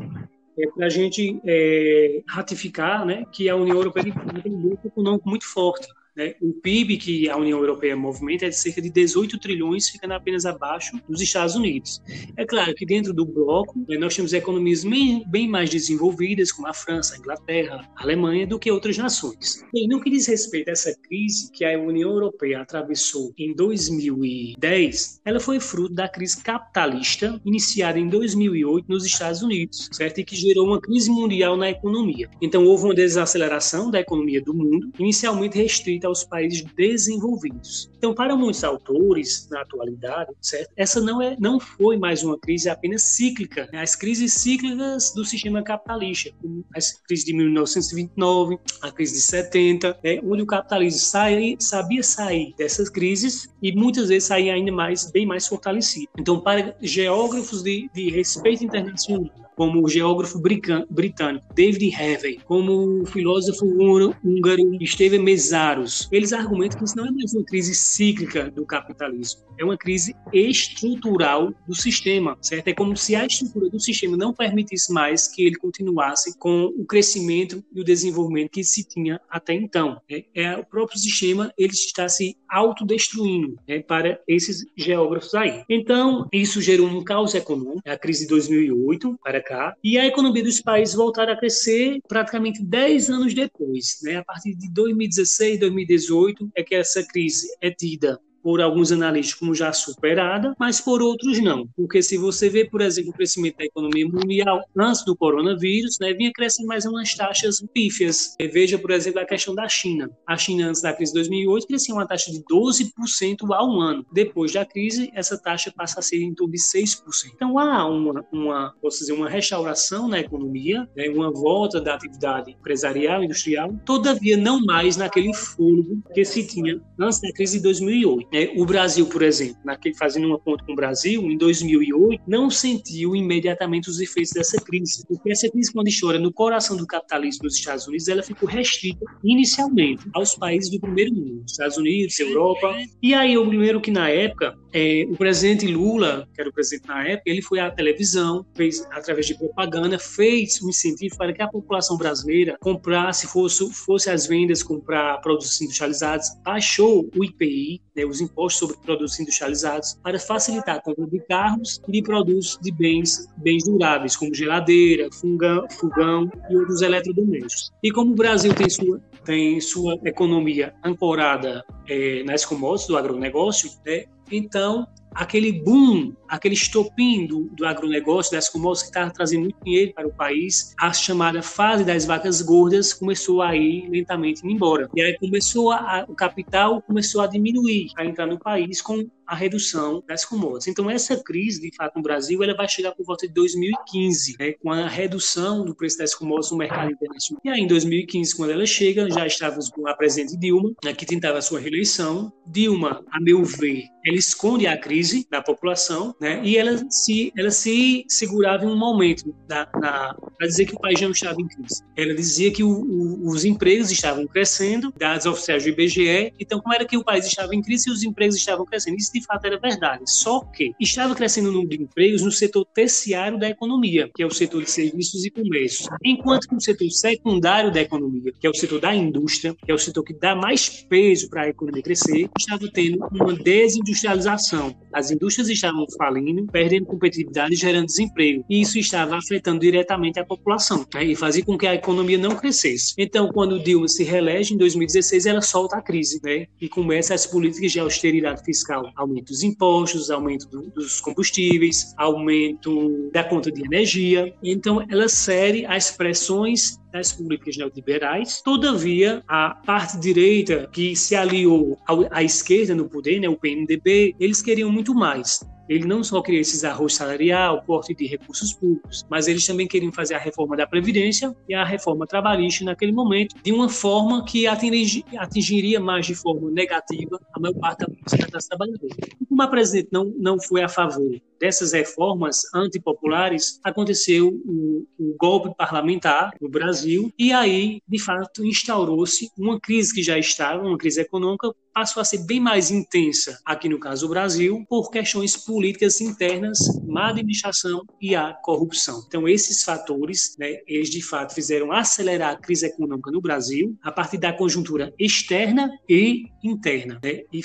é 0.58 0.66
para 0.74 0.86
a 0.86 0.90
gente 0.90 1.40
é, 1.44 2.22
ratificar 2.28 3.06
né, 3.06 3.24
que 3.32 3.48
a 3.48 3.56
União 3.56 3.76
Europeia 3.76 4.12
tem 4.42 4.52
um 4.52 4.60
bloco 4.60 4.86
econômico 4.86 5.28
muito 5.28 5.46
forte. 5.46 5.88
Né? 6.20 6.34
O 6.38 6.52
PIB 6.52 6.98
que 6.98 7.30
a 7.30 7.36
União 7.38 7.58
Europeia 7.58 7.96
movimenta 7.96 8.44
é 8.44 8.50
de 8.50 8.56
cerca 8.56 8.82
de 8.82 8.90
18 8.90 9.38
trilhões, 9.38 9.88
ficando 9.88 10.12
apenas 10.12 10.44
abaixo 10.44 11.00
dos 11.08 11.22
Estados 11.22 11.54
Unidos. 11.54 12.02
É 12.36 12.44
claro 12.44 12.74
que 12.74 12.84
dentro 12.84 13.14
do 13.14 13.24
bloco 13.24 13.78
né, 13.88 13.96
nós 13.96 14.14
temos 14.14 14.34
economias 14.34 14.84
bem, 14.84 15.24
bem, 15.26 15.48
mais 15.48 15.70
desenvolvidas, 15.70 16.52
como 16.52 16.68
a 16.68 16.74
França, 16.74 17.14
a 17.14 17.18
Inglaterra, 17.18 17.88
a 17.96 18.02
Alemanha, 18.02 18.46
do 18.46 18.58
que 18.58 18.70
outras 18.70 18.98
nações. 18.98 19.64
E 19.72 19.88
no 19.88 19.98
que 19.98 20.10
diz 20.10 20.26
respeito 20.26 20.68
a 20.68 20.72
essa 20.72 20.94
crise 21.08 21.50
que 21.52 21.64
a 21.64 21.78
União 21.78 22.10
Europeia 22.10 22.60
atravessou 22.60 23.32
em 23.38 23.54
2010, 23.54 25.22
ela 25.24 25.40
foi 25.40 25.58
fruto 25.58 25.94
da 25.94 26.06
crise 26.06 26.42
capitalista 26.42 27.40
iniciada 27.46 27.98
em 27.98 28.08
2008 28.08 28.84
nos 28.86 29.06
Estados 29.06 29.40
Unidos, 29.40 29.88
certo? 29.90 30.18
E 30.18 30.24
que 30.24 30.36
gerou 30.36 30.66
uma 30.66 30.80
crise 30.80 31.10
mundial 31.10 31.56
na 31.56 31.70
economia. 31.70 32.28
Então 32.42 32.66
houve 32.66 32.84
uma 32.84 32.94
desaceleração 32.94 33.90
da 33.90 34.00
economia 34.00 34.42
do 34.42 34.52
mundo, 34.52 34.90
inicialmente 34.98 35.56
restrita 35.56 36.09
aos 36.10 36.24
países 36.24 36.62
desenvolvidos. 36.76 37.90
Então, 37.96 38.14
para 38.14 38.36
muitos 38.36 38.62
autores 38.64 39.48
na 39.50 39.62
atualidade, 39.62 40.32
certo? 40.40 40.70
essa 40.76 41.00
não 41.00 41.20
é, 41.20 41.36
não 41.38 41.58
foi 41.58 41.96
mais 41.96 42.22
uma 42.22 42.38
crise 42.38 42.68
apenas 42.68 43.02
cíclica. 43.02 43.68
Né? 43.72 43.80
As 43.80 43.96
crises 43.96 44.34
cíclicas 44.34 45.12
do 45.14 45.24
sistema 45.24 45.62
capitalista, 45.62 46.30
como 46.40 46.64
a 46.74 46.78
crise 47.06 47.24
de 47.24 47.32
1929, 47.32 48.58
a 48.82 48.90
crise 48.90 49.14
de 49.14 49.20
70, 49.20 49.98
né? 50.02 50.20
onde 50.24 50.42
o 50.42 50.46
capitalismo 50.46 51.00
sai, 51.00 51.56
sabia 51.58 52.02
sair 52.02 52.54
dessas 52.56 52.88
crises 52.88 53.48
e 53.62 53.72
muitas 53.74 54.08
vezes 54.08 54.28
saía 54.28 54.54
ainda 54.54 54.72
mais, 54.72 55.10
bem 55.10 55.26
mais 55.26 55.46
fortalecido. 55.46 56.08
Então, 56.18 56.40
para 56.40 56.76
geógrafos 56.80 57.62
de, 57.62 57.90
de 57.94 58.10
respeito 58.10 58.64
internacional, 58.64 59.30
como 59.60 59.84
o 59.84 59.88
geógrafo 59.90 60.40
britânico 60.40 61.44
David 61.54 61.94
Harvey, 61.94 62.40
como 62.46 63.02
o 63.02 63.04
filósofo 63.04 63.66
húngaro 63.66 64.74
Esteban 64.80 65.22
Mesaros. 65.22 66.08
Eles 66.10 66.32
argumentam 66.32 66.78
que 66.78 66.84
isso 66.86 66.96
não 66.96 67.06
é 67.06 67.10
mais 67.10 67.34
uma 67.34 67.44
crise 67.44 67.74
cíclica 67.74 68.50
do 68.50 68.64
capitalismo, 68.64 69.42
é 69.58 69.64
uma 69.64 69.76
crise 69.76 70.16
estrutural 70.32 71.52
do 71.68 71.74
sistema, 71.74 72.38
certo? 72.40 72.68
É 72.68 72.72
como 72.72 72.96
se 72.96 73.14
a 73.14 73.26
estrutura 73.26 73.68
do 73.68 73.78
sistema 73.78 74.16
não 74.16 74.32
permitisse 74.32 74.90
mais 74.90 75.28
que 75.28 75.44
ele 75.44 75.56
continuasse 75.56 76.38
com 76.38 76.72
o 76.78 76.86
crescimento 76.86 77.62
e 77.70 77.82
o 77.82 77.84
desenvolvimento 77.84 78.52
que 78.52 78.64
se 78.64 78.82
tinha 78.82 79.20
até 79.28 79.52
então. 79.52 80.00
É, 80.10 80.24
é 80.34 80.56
o 80.56 80.64
próprio 80.64 80.98
sistema 80.98 81.52
ele 81.58 81.74
está 81.74 82.08
se 82.08 82.34
autodestruindo 82.48 83.58
né, 83.68 83.80
para 83.80 84.18
esses 84.26 84.64
geógrafos 84.74 85.34
aí. 85.34 85.62
Então, 85.68 86.26
isso 86.32 86.62
gerou 86.62 86.86
um 86.86 87.04
caos 87.04 87.34
econômico, 87.34 87.82
a 87.86 87.98
crise 87.98 88.22
de 88.22 88.28
2008 88.28 89.20
para 89.22 89.42
cá, 89.50 89.74
e 89.82 89.98
a 89.98 90.06
economia 90.06 90.44
dos 90.44 90.60
países 90.60 90.94
voltaram 90.94 91.32
a 91.32 91.36
crescer 91.36 92.00
praticamente 92.06 92.62
10 92.62 93.10
anos 93.10 93.34
depois. 93.34 93.98
Né? 94.02 94.16
A 94.16 94.24
partir 94.24 94.54
de 94.54 94.72
2016, 94.72 95.58
2018, 95.58 96.50
é 96.54 96.62
que 96.62 96.74
essa 96.74 97.04
crise 97.04 97.48
é 97.60 97.70
tida 97.70 98.20
por 98.42 98.60
alguns 98.60 98.92
analistas 98.92 99.38
como 99.38 99.54
já 99.54 99.72
superada, 99.72 100.54
mas 100.58 100.80
por 100.80 101.02
outros 101.02 101.40
não. 101.40 101.66
Porque 101.76 102.02
se 102.02 102.16
você 102.16 102.48
vê, 102.48 102.64
por 102.64 102.80
exemplo, 102.80 103.10
o 103.10 103.14
crescimento 103.14 103.58
da 103.58 103.64
economia 103.64 104.06
mundial 104.06 104.62
antes 104.76 105.04
do 105.04 105.16
coronavírus, 105.16 105.96
né, 106.00 106.12
vinha 106.12 106.30
crescendo 106.32 106.66
mais 106.66 106.84
umas 106.84 107.14
taxas 107.14 107.62
pífias. 107.72 108.34
Veja, 108.52 108.78
por 108.78 108.90
exemplo, 108.90 109.20
a 109.20 109.24
questão 109.24 109.54
da 109.54 109.68
China. 109.68 110.10
A 110.26 110.36
China, 110.36 110.68
antes 110.68 110.82
da 110.82 110.92
crise 110.92 111.12
de 111.12 111.18
2008, 111.18 111.66
crescia 111.66 111.94
uma 111.94 112.06
taxa 112.06 112.30
de 112.30 112.42
12% 112.44 113.52
ao 113.52 113.80
ano. 113.80 114.04
Depois 114.12 114.52
da 114.52 114.64
crise, 114.64 115.10
essa 115.14 115.40
taxa 115.40 115.72
passa 115.76 116.00
a 116.00 116.02
ser 116.02 116.22
em 116.22 116.34
torno 116.34 116.52
de 116.52 116.58
6%. 116.58 117.02
Então, 117.34 117.58
há 117.58 117.86
uma, 117.86 118.24
uma, 118.32 118.74
posso 118.80 119.00
dizer, 119.00 119.12
uma 119.12 119.28
restauração 119.28 120.08
na 120.08 120.20
economia, 120.20 120.88
né, 120.96 121.08
uma 121.08 121.30
volta 121.30 121.80
da 121.80 121.94
atividade 121.94 122.52
empresarial, 122.52 123.22
industrial, 123.22 123.72
todavia 123.84 124.36
não 124.36 124.60
mais 124.60 124.96
naquele 124.96 125.34
fôlego 125.34 126.02
que 126.14 126.24
se 126.24 126.46
tinha 126.46 126.80
antes 126.98 127.20
da 127.20 127.32
crise 127.32 127.58
de 127.58 127.62
2008. 127.64 128.29
É, 128.32 128.52
o 128.56 128.64
Brasil, 128.64 129.06
por 129.06 129.22
exemplo, 129.22 129.56
naquele, 129.64 129.94
fazendo 129.96 130.26
uma 130.26 130.38
conta 130.38 130.64
com 130.64 130.72
o 130.72 130.76
Brasil, 130.76 131.22
em 131.30 131.36
2008, 131.36 132.22
não 132.26 132.48
sentiu 132.48 133.14
imediatamente 133.16 133.90
os 133.90 134.00
efeitos 134.00 134.32
dessa 134.32 134.60
crise, 134.60 135.04
porque 135.06 135.30
essa 135.30 135.48
crise, 135.50 135.72
quando 135.72 135.88
estoura 135.88 136.18
no 136.18 136.32
coração 136.32 136.76
do 136.76 136.86
capitalismo 136.86 137.44
nos 137.44 137.56
Estados 137.56 137.86
Unidos, 137.86 138.08
ela 138.08 138.22
ficou 138.22 138.48
restrita 138.48 139.04
inicialmente 139.24 140.04
aos 140.14 140.34
países 140.34 140.70
do 140.70 140.80
primeiro 140.80 141.14
mundo, 141.14 141.44
Estados 141.46 141.76
Unidos, 141.76 142.18
Europa. 142.18 142.74
E 143.02 143.14
aí, 143.14 143.36
o 143.36 143.46
primeiro 143.46 143.80
que 143.80 143.90
na 143.90 144.08
época, 144.08 144.56
é, 144.72 145.06
o 145.10 145.16
presidente 145.16 145.66
Lula, 145.66 146.28
que 146.32 146.40
era 146.40 146.48
o 146.48 146.52
presidente 146.52 146.86
na 146.86 147.06
época, 147.06 147.30
ele 147.30 147.42
foi 147.42 147.58
à 147.58 147.70
televisão, 147.70 148.46
fez 148.54 148.86
através 148.90 149.26
de 149.26 149.36
propaganda, 149.36 149.98
fez 149.98 150.62
um 150.62 150.68
incentivo 150.68 151.16
para 151.16 151.32
que 151.32 151.42
a 151.42 151.48
população 151.48 151.96
brasileira 151.96 152.56
comprasse, 152.60 153.26
fosse, 153.26 153.68
fosse 153.72 154.10
às 154.10 154.26
vendas 154.26 154.62
comprar 154.62 155.20
produtos 155.20 155.60
industrializados, 155.60 156.28
baixou 156.44 157.08
o 157.16 157.24
IPI, 157.24 157.80
né, 157.96 158.04
os 158.04 158.19
impostos 158.20 158.58
sobre 158.58 158.76
produtos 158.84 159.18
industrializados, 159.18 159.98
para 160.02 160.18
facilitar 160.18 160.76
a 160.76 160.80
compra 160.80 161.06
de 161.06 161.20
carros 161.20 161.80
e 161.88 161.92
de 161.92 162.02
produtos 162.02 162.58
de 162.60 162.70
bens, 162.72 163.26
bens 163.36 163.64
duráveis, 163.64 164.16
como 164.16 164.34
geladeira, 164.34 165.08
fogão, 165.12 165.66
fogão 165.70 166.30
e 166.50 166.56
outros 166.56 166.82
eletrodomésticos. 166.82 167.72
E 167.82 167.90
como 167.90 168.12
o 168.12 168.14
Brasil 168.14 168.54
tem 168.54 168.68
sua, 168.68 169.00
tem 169.24 169.60
sua 169.60 169.98
economia 170.04 170.74
ancorada 170.84 171.64
é, 171.88 172.22
nas 172.24 172.44
commodities 172.44 172.88
do 172.88 172.96
agronegócio, 172.96 173.70
né, 173.84 174.04
então 174.30 174.86
aquele 175.20 175.52
boom, 175.52 176.14
aquele 176.26 176.54
estopim 176.54 177.26
do, 177.26 177.50
do 177.52 177.66
agronegócio, 177.66 178.32
das 178.32 178.48
commodities 178.48 178.84
que 178.84 178.88
estava 178.88 179.10
trazendo 179.10 179.42
muito 179.42 179.62
dinheiro 179.62 179.92
para 179.92 180.08
o 180.08 180.12
país, 180.12 180.74
a 180.80 180.94
chamada 180.94 181.42
fase 181.42 181.84
das 181.84 182.06
vacas 182.06 182.40
gordas 182.40 182.94
começou 182.94 183.42
a 183.42 183.54
ir 183.54 183.86
lentamente 183.90 184.40
embora. 184.46 184.88
E 184.96 185.02
aí 185.02 185.18
começou 185.18 185.72
a, 185.72 186.06
o 186.08 186.14
capital 186.14 186.80
começou 186.80 187.20
a 187.20 187.26
diminuir, 187.26 187.88
a 187.98 188.04
entrar 188.04 188.26
no 188.26 188.38
país 188.38 188.80
com 188.80 189.06
a 189.30 189.34
redução 189.36 190.02
das 190.08 190.24
commodities. 190.24 190.66
Então, 190.66 190.90
essa 190.90 191.16
crise, 191.22 191.60
de 191.60 191.70
fato, 191.76 191.94
no 191.94 192.02
Brasil, 192.02 192.42
ela 192.42 192.52
vai 192.52 192.68
chegar 192.68 192.90
por 192.90 193.06
volta 193.06 193.28
de 193.28 193.32
2015, 193.32 194.34
né, 194.40 194.52
com 194.54 194.72
a 194.72 194.88
redução 194.88 195.64
do 195.64 195.72
preço 195.72 195.98
das 195.98 196.16
commodities 196.16 196.50
no 196.50 196.58
mercado 196.58 196.90
internacional. 196.90 197.40
E 197.44 197.48
aí, 197.48 197.60
em 197.60 197.66
2015, 197.68 198.36
quando 198.36 198.50
ela 198.50 198.66
chega, 198.66 199.08
já 199.08 199.24
estávamos 199.24 199.68
com 199.68 199.86
a 199.86 199.94
presidente 199.94 200.36
Dilma, 200.36 200.72
né, 200.84 200.92
que 200.92 201.06
tentava 201.06 201.38
a 201.38 201.42
sua 201.42 201.60
reeleição. 201.60 202.32
Dilma, 202.44 203.04
a 203.08 203.20
meu 203.20 203.44
ver, 203.44 203.84
ela 204.04 204.16
esconde 204.16 204.66
a 204.66 204.76
crise 204.76 205.24
da 205.30 205.40
população, 205.40 206.12
né, 206.20 206.40
e 206.42 206.56
ela 206.56 206.84
se, 206.90 207.32
ela 207.38 207.52
se 207.52 208.04
segurava 208.08 208.64
em 208.64 208.68
um 208.68 208.76
momento 208.76 209.32
para 209.46 210.16
dizer 210.40 210.66
que 210.66 210.74
o 210.74 210.80
país 210.80 211.00
não 211.00 211.12
estava 211.12 211.40
em 211.40 211.46
crise. 211.46 211.84
Ela 211.96 212.14
dizia 212.14 212.50
que 212.52 212.64
o, 212.64 212.68
o, 212.68 213.28
os 213.28 213.44
empregos 213.44 213.92
estavam 213.92 214.26
crescendo, 214.26 214.92
dados 214.98 215.24
oficiais 215.24 215.62
do 215.62 215.68
IBGE, 215.68 216.32
então 216.40 216.60
como 216.60 216.74
era 216.74 216.84
que 216.84 216.96
o 216.96 217.04
país 217.04 217.26
estava 217.26 217.54
em 217.54 217.62
crise 217.62 217.88
e 217.88 217.92
os 217.92 218.02
empregos 218.02 218.34
estavam 218.34 218.66
crescendo? 218.66 218.96
Isso 218.96 219.12
de 219.20 219.26
fato 219.26 219.44
era 219.44 219.58
verdade. 219.58 220.02
Só 220.06 220.40
que 220.40 220.72
estava 220.80 221.14
crescendo 221.14 221.50
o 221.50 221.52
número 221.52 221.70
de 221.70 221.82
empregos 221.82 222.22
no 222.22 222.32
setor 222.32 222.64
terciário 222.74 223.38
da 223.38 223.48
economia, 223.48 224.10
que 224.14 224.22
é 224.22 224.26
o 224.26 224.30
setor 224.30 224.62
de 224.62 224.70
serviços 224.70 225.24
e 225.24 225.30
comércio, 225.30 225.88
enquanto 226.04 226.48
que 226.48 226.54
no 226.54 226.60
setor 226.60 226.90
secundário 226.90 227.72
da 227.72 227.80
economia, 227.80 228.32
que 228.38 228.46
é 228.46 228.50
o 228.50 228.54
setor 228.54 228.80
da 228.80 228.94
indústria, 228.94 229.54
que 229.64 229.70
é 229.70 229.74
o 229.74 229.78
setor 229.78 230.02
que 230.02 230.14
dá 230.14 230.34
mais 230.34 230.68
peso 230.68 231.28
para 231.28 231.42
a 231.42 231.48
economia 231.48 231.82
crescer, 231.82 232.28
estava 232.38 232.68
tendo 232.72 232.98
uma 233.12 233.34
desindustrialização. 233.34 234.74
As 234.92 235.10
indústrias 235.10 235.48
estavam 235.48 235.86
falindo, 235.96 236.46
perdendo 236.46 236.86
competitividade 236.86 237.54
gerando 237.54 237.86
desemprego. 237.86 238.44
E 238.48 238.60
isso 238.60 238.78
estava 238.78 239.16
afetando 239.16 239.60
diretamente 239.60 240.18
a 240.18 240.24
população 240.24 240.86
né, 240.94 241.04
e 241.04 241.14
fazia 241.14 241.44
com 241.44 241.56
que 241.56 241.66
a 241.66 241.74
economia 241.74 242.18
não 242.18 242.36
crescesse. 242.36 242.94
Então, 242.98 243.28
quando 243.28 243.62
Dilma 243.62 243.88
se 243.88 244.04
reelege 244.04 244.54
em 244.54 244.56
2016, 244.56 245.26
ela 245.26 245.42
solta 245.42 245.76
a 245.76 245.82
crise 245.82 246.20
né, 246.22 246.46
e 246.60 246.68
começa 246.68 247.14
as 247.14 247.26
políticas 247.26 247.72
de 247.72 247.80
austeridade 247.80 248.44
fiscal 248.44 248.90
aumento 249.10 249.26
dos 249.26 249.42
impostos, 249.42 250.10
aumento 250.10 250.48
do, 250.48 250.70
dos 250.70 251.00
combustíveis, 251.00 251.92
aumento 251.96 253.10
da 253.12 253.24
conta 253.24 253.50
de 253.50 253.62
energia. 253.64 254.32
Então, 254.42 254.84
ela 254.88 255.08
segue 255.08 255.66
as 255.66 255.90
pressões 255.90 256.78
das 256.92 257.12
políticas 257.12 257.56
neoliberais. 257.56 258.40
Todavia, 258.42 259.22
a 259.28 259.50
parte 259.50 259.98
direita, 259.98 260.68
que 260.72 260.96
se 260.96 261.14
aliou 261.14 261.78
à 262.10 262.22
esquerda 262.22 262.74
no 262.74 262.88
poder, 262.88 263.20
né, 263.20 263.28
o 263.28 263.36
PMDB, 263.36 264.14
eles 264.18 264.40
queriam 264.40 264.70
muito 264.70 264.94
mais. 264.94 265.40
Ele 265.70 265.86
não 265.86 266.02
só 266.02 266.20
queria 266.20 266.40
esse 266.40 266.66
arroz 266.66 266.96
salarial, 266.96 267.62
corte 267.62 267.94
de 267.94 268.04
recursos 268.04 268.52
públicos, 268.52 269.06
mas 269.08 269.28
eles 269.28 269.46
também 269.46 269.68
queriam 269.68 269.92
fazer 269.92 270.14
a 270.14 270.18
reforma 270.18 270.56
da 270.56 270.66
Previdência 270.66 271.32
e 271.48 271.54
a 271.54 271.64
reforma 271.64 272.08
trabalhista 272.08 272.64
naquele 272.64 272.90
momento, 272.90 273.36
de 273.40 273.52
uma 273.52 273.68
forma 273.68 274.24
que 274.24 274.48
atingiria 274.48 275.78
mais 275.78 276.06
de 276.06 276.14
forma 276.16 276.50
negativa 276.50 277.20
a 277.32 277.38
maior 277.38 277.54
parte 277.54 277.86
da 277.86 278.26
classe 278.26 278.48
trabalhadora. 278.48 278.96
Como 279.28 279.42
a 279.42 279.46
presidente 279.46 279.90
não, 279.92 280.12
não 280.18 280.40
foi 280.40 280.64
a 280.64 280.68
favor 280.68 281.20
dessas 281.38 281.72
reformas 281.72 282.40
antipopulares, 282.52 283.60
aconteceu 283.62 284.28
o 284.28 285.16
golpe 285.18 285.56
parlamentar 285.56 286.32
no 286.40 286.48
Brasil 286.48 287.12
e 287.16 287.32
aí, 287.32 287.80
de 287.88 287.98
fato, 288.02 288.44
instaurou-se 288.44 289.30
uma 289.38 289.58
crise 289.60 289.94
que 289.94 290.02
já 290.02 290.18
estava, 290.18 290.66
uma 290.66 290.76
crise 290.76 291.00
econômica, 291.00 291.54
passou 291.72 292.00
a 292.00 292.04
ser 292.04 292.18
bem 292.26 292.40
mais 292.40 292.70
intensa 292.70 293.38
aqui 293.44 293.68
no 293.68 293.78
caso 293.78 294.06
do 294.06 294.10
Brasil 294.10 294.64
por 294.68 294.90
questões 294.90 295.36
políticas 295.36 296.00
internas, 296.00 296.58
má 296.86 297.10
administração 297.10 297.82
e 298.00 298.14
a 298.14 298.32
corrupção. 298.32 299.04
Então 299.06 299.28
esses 299.28 299.62
fatores, 299.62 300.36
né, 300.38 300.58
eles 300.66 300.90
de 300.90 301.02
fato 301.02 301.34
fizeram 301.34 301.72
acelerar 301.72 302.32
a 302.32 302.36
crise 302.36 302.66
econômica 302.66 303.10
no 303.10 303.20
Brasil 303.20 303.76
a 303.82 303.92
partir 303.92 304.18
da 304.18 304.32
conjuntura 304.32 304.92
externa 304.98 305.70
e 305.88 306.24
interna, 306.42 306.98
né, 307.02 307.22
e, 307.32 307.42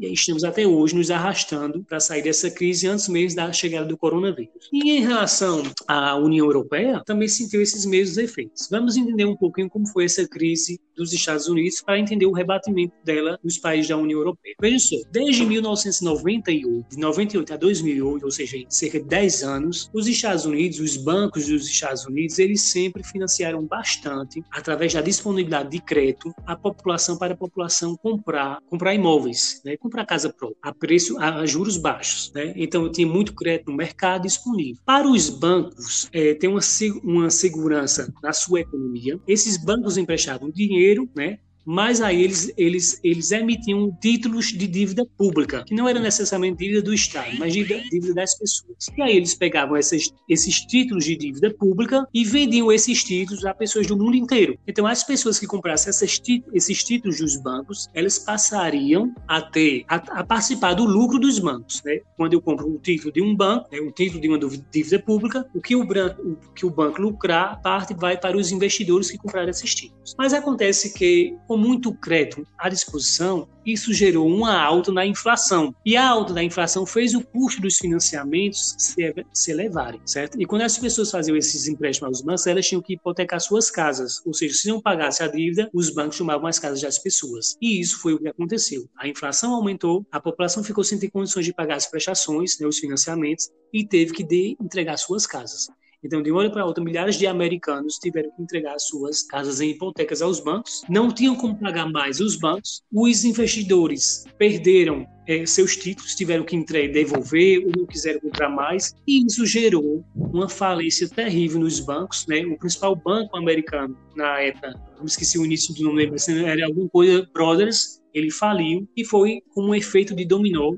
e 0.00 0.12
estamos 0.12 0.44
até 0.44 0.66
hoje 0.66 0.94
nos 0.94 1.10
arrastando 1.10 1.84
para 1.84 2.00
sair 2.00 2.22
dessa 2.22 2.50
crise 2.50 2.86
antes 2.86 3.08
mesmo 3.08 3.36
da 3.36 3.52
chegada 3.52 3.86
do 3.86 3.96
coronavírus. 3.96 4.68
E 4.72 4.90
em 4.90 5.00
relação 5.00 5.62
à 5.86 6.16
União 6.16 6.46
Europeia, 6.46 7.02
também 7.04 7.28
sentiu 7.28 7.60
esses 7.60 7.84
mesmos 7.84 8.18
efeitos. 8.18 8.68
Vamos 8.70 8.96
entender 8.96 9.24
um 9.24 9.36
pouquinho 9.36 9.68
como 9.68 9.86
foi 9.86 10.04
essa 10.04 10.26
crise 10.26 10.80
dos 10.96 11.12
Estados 11.12 11.48
Unidos 11.48 11.80
para 11.80 11.98
entender 11.98 12.26
o 12.26 12.32
rebatimento 12.32 12.94
dela 13.04 13.38
nos 13.52 13.58
países 13.58 13.88
da 13.88 13.96
União 13.96 14.18
Europeia. 14.18 14.54
Veja 14.60 14.78
só, 14.78 14.96
desde 15.10 15.44
1998, 15.44 16.86
de 16.90 16.96
98 16.98 17.52
a 17.52 17.56
2008, 17.56 18.24
ou 18.24 18.30
seja, 18.30 18.56
cerca 18.68 19.00
de 19.00 19.06
10 19.06 19.42
anos, 19.42 19.90
os 19.92 20.06
Estados 20.06 20.44
Unidos, 20.46 20.80
os 20.80 20.96
bancos 20.96 21.46
dos 21.46 21.66
Estados 21.66 22.04
Unidos, 22.06 22.38
eles 22.38 22.62
sempre 22.62 23.02
financiaram 23.02 23.64
bastante, 23.66 24.42
através 24.50 24.92
da 24.92 25.00
disponibilidade 25.00 25.70
de 25.70 25.80
crédito, 25.80 26.32
a 26.46 26.56
população 26.56 27.16
para 27.18 27.34
a 27.34 27.36
população 27.36 27.96
comprar, 27.96 28.58
comprar 28.68 28.94
imóveis, 28.94 29.60
né, 29.64 29.76
comprar 29.76 30.06
casa 30.06 30.32
própria, 30.32 30.58
a 30.62 30.72
preço, 30.72 31.18
a 31.18 31.44
juros 31.44 31.76
baixos. 31.76 32.32
Né? 32.34 32.52
Então, 32.56 32.90
tinha 32.90 33.06
muito 33.06 33.34
crédito 33.34 33.70
no 33.70 33.76
mercado 33.76 34.22
disponível. 34.22 34.80
Para 34.84 35.08
os 35.08 35.28
bancos, 35.28 36.08
é, 36.12 36.34
tem 36.34 36.48
uma, 36.48 36.60
uma 37.02 37.30
segurança 37.30 38.12
na 38.22 38.32
sua 38.32 38.60
economia. 38.60 39.18
Esses 39.26 39.56
bancos 39.56 39.96
emprestavam 39.96 40.50
dinheiro, 40.50 41.08
né, 41.14 41.38
mas 41.64 42.00
aí 42.00 42.22
eles, 42.22 42.52
eles, 42.56 43.00
eles 43.02 43.30
emitiam 43.30 43.90
títulos 44.00 44.46
de 44.46 44.66
dívida 44.66 45.04
pública, 45.16 45.64
que 45.66 45.74
não 45.74 45.88
era 45.88 46.00
necessariamente 46.00 46.58
dívida 46.58 46.82
do 46.82 46.92
Estado, 46.92 47.36
mas 47.38 47.52
dívida, 47.52 47.82
dívida 47.90 48.14
das 48.14 48.36
pessoas. 48.38 48.76
E 48.96 49.02
aí 49.02 49.16
eles 49.16 49.34
pegavam 49.34 49.76
esses, 49.76 50.12
esses 50.28 50.60
títulos 50.60 51.04
de 51.04 51.16
dívida 51.16 51.52
pública 51.54 52.06
e 52.12 52.24
vendiam 52.24 52.70
esses 52.72 53.02
títulos 53.04 53.44
a 53.44 53.54
pessoas 53.54 53.86
do 53.86 53.96
mundo 53.96 54.16
inteiro. 54.16 54.58
Então, 54.66 54.86
as 54.86 55.04
pessoas 55.04 55.38
que 55.38 55.46
comprassem 55.46 55.90
essas, 55.90 56.20
esses 56.52 56.84
títulos 56.84 57.18
dos 57.18 57.36
bancos, 57.36 57.88
elas 57.94 58.18
passariam 58.18 59.14
a 59.26 59.40
ter, 59.40 59.84
a, 59.88 59.96
a, 59.96 60.24
participar 60.24 60.74
do 60.74 60.84
lucro 60.84 61.18
dos 61.18 61.38
bancos. 61.38 61.82
Né? 61.84 62.00
Quando 62.16 62.34
eu 62.34 62.40
compro 62.40 62.68
um 62.68 62.78
título 62.78 63.12
de 63.12 63.22
um 63.22 63.34
banco, 63.34 63.68
né, 63.72 63.80
um 63.80 63.90
título 63.90 64.20
de 64.20 64.28
uma 64.28 64.38
dívida 64.70 64.98
pública, 64.98 65.46
o 65.54 65.60
que 65.60 65.76
o, 65.76 65.84
branco, 65.84 66.22
o 66.22 66.52
que 66.52 66.66
o 66.66 66.70
banco 66.70 67.00
lucrar, 67.00 67.60
parte 67.62 67.94
vai 67.94 68.16
para 68.18 68.36
os 68.36 68.50
investidores 68.50 69.10
que 69.10 69.18
compraram 69.18 69.50
esses 69.50 69.74
títulos. 69.74 70.14
Mas 70.18 70.32
acontece 70.32 70.92
que 70.94 71.36
com 71.52 71.58
muito 71.58 71.92
crédito 71.92 72.46
à 72.56 72.70
disposição, 72.70 73.46
isso 73.64 73.92
gerou 73.92 74.26
uma 74.26 74.58
alta 74.58 74.90
na 74.90 75.04
inflação. 75.04 75.74
E 75.84 75.98
a 75.98 76.08
alta 76.08 76.32
da 76.32 76.42
inflação 76.42 76.86
fez 76.86 77.14
o 77.14 77.20
custo 77.20 77.60
dos 77.60 77.76
financiamentos 77.76 78.74
se, 78.78 79.14
se 79.34 79.50
elevarem, 79.50 80.00
certo? 80.06 80.40
E 80.40 80.46
quando 80.46 80.62
as 80.62 80.78
pessoas 80.78 81.10
faziam 81.10 81.36
esses 81.36 81.68
empréstimos 81.68 82.08
aos 82.08 82.22
bancos, 82.22 82.46
elas 82.46 82.66
tinham 82.66 82.80
que 82.80 82.94
hipotecar 82.94 83.38
suas 83.38 83.70
casas. 83.70 84.22
Ou 84.24 84.32
seja, 84.32 84.54
se 84.54 84.68
não 84.68 84.80
pagasse 84.80 85.22
a 85.22 85.28
dívida, 85.28 85.68
os 85.74 85.90
bancos 85.90 86.16
tomavam 86.16 86.46
as 86.46 86.58
casas 86.58 86.80
das 86.80 86.98
pessoas. 86.98 87.54
E 87.60 87.78
isso 87.78 88.00
foi 88.00 88.14
o 88.14 88.18
que 88.18 88.28
aconteceu. 88.28 88.88
A 88.96 89.06
inflação 89.06 89.52
aumentou, 89.52 90.06
a 90.10 90.18
população 90.18 90.64
ficou 90.64 90.82
sem 90.82 90.98
ter 90.98 91.10
condições 91.10 91.44
de 91.44 91.52
pagar 91.52 91.76
as 91.76 91.86
prestações, 91.86 92.58
né, 92.58 92.66
os 92.66 92.78
financiamentos, 92.78 93.50
e 93.74 93.84
teve 93.84 94.14
que 94.14 94.24
de 94.24 94.56
entregar 94.58 94.96
suas 94.96 95.26
casas. 95.26 95.68
Então, 96.04 96.22
de 96.22 96.30
uma 96.30 96.40
hora 96.40 96.50
para 96.50 96.66
outra, 96.66 96.82
milhares 96.82 97.16
de 97.16 97.26
americanos 97.26 97.94
tiveram 97.94 98.30
que 98.32 98.42
entregar 98.42 98.78
suas 98.78 99.22
casas 99.22 99.60
em 99.60 99.70
hipotecas 99.70 100.20
aos 100.20 100.40
bancos, 100.40 100.82
não 100.88 101.12
tinham 101.12 101.36
como 101.36 101.56
pagar 101.56 101.90
mais 101.90 102.20
os 102.20 102.36
bancos, 102.36 102.82
os 102.92 103.24
investidores 103.24 104.24
perderam 104.36 105.06
é, 105.28 105.46
seus 105.46 105.76
títulos, 105.76 106.14
tiveram 106.14 106.44
que 106.44 106.56
entregar, 106.56 106.92
devolver 106.92 107.64
ou 107.64 107.72
não 107.76 107.86
quiseram 107.86 108.20
comprar 108.20 108.48
mais, 108.48 108.94
e 109.06 109.24
isso 109.24 109.46
gerou 109.46 110.04
uma 110.16 110.48
falência 110.48 111.08
terrível 111.08 111.60
nos 111.60 111.78
bancos. 111.78 112.26
Né? 112.26 112.44
O 112.44 112.58
principal 112.58 112.96
banco 112.96 113.36
americano 113.36 113.96
na 114.16 114.40
época, 114.40 114.74
não 114.98 115.04
esqueci 115.06 115.38
o 115.38 115.44
início 115.44 115.72
do 115.74 115.84
nome, 115.84 116.10
era 116.44 116.66
alguma 116.66 116.88
coisa 116.88 117.28
Brothers, 117.32 118.02
ele 118.14 118.30
faliu 118.30 118.86
e 118.96 119.04
foi 119.04 119.40
como 119.54 119.68
um 119.68 119.74
efeito 119.74 120.14
de 120.14 120.24
dominó 120.24 120.74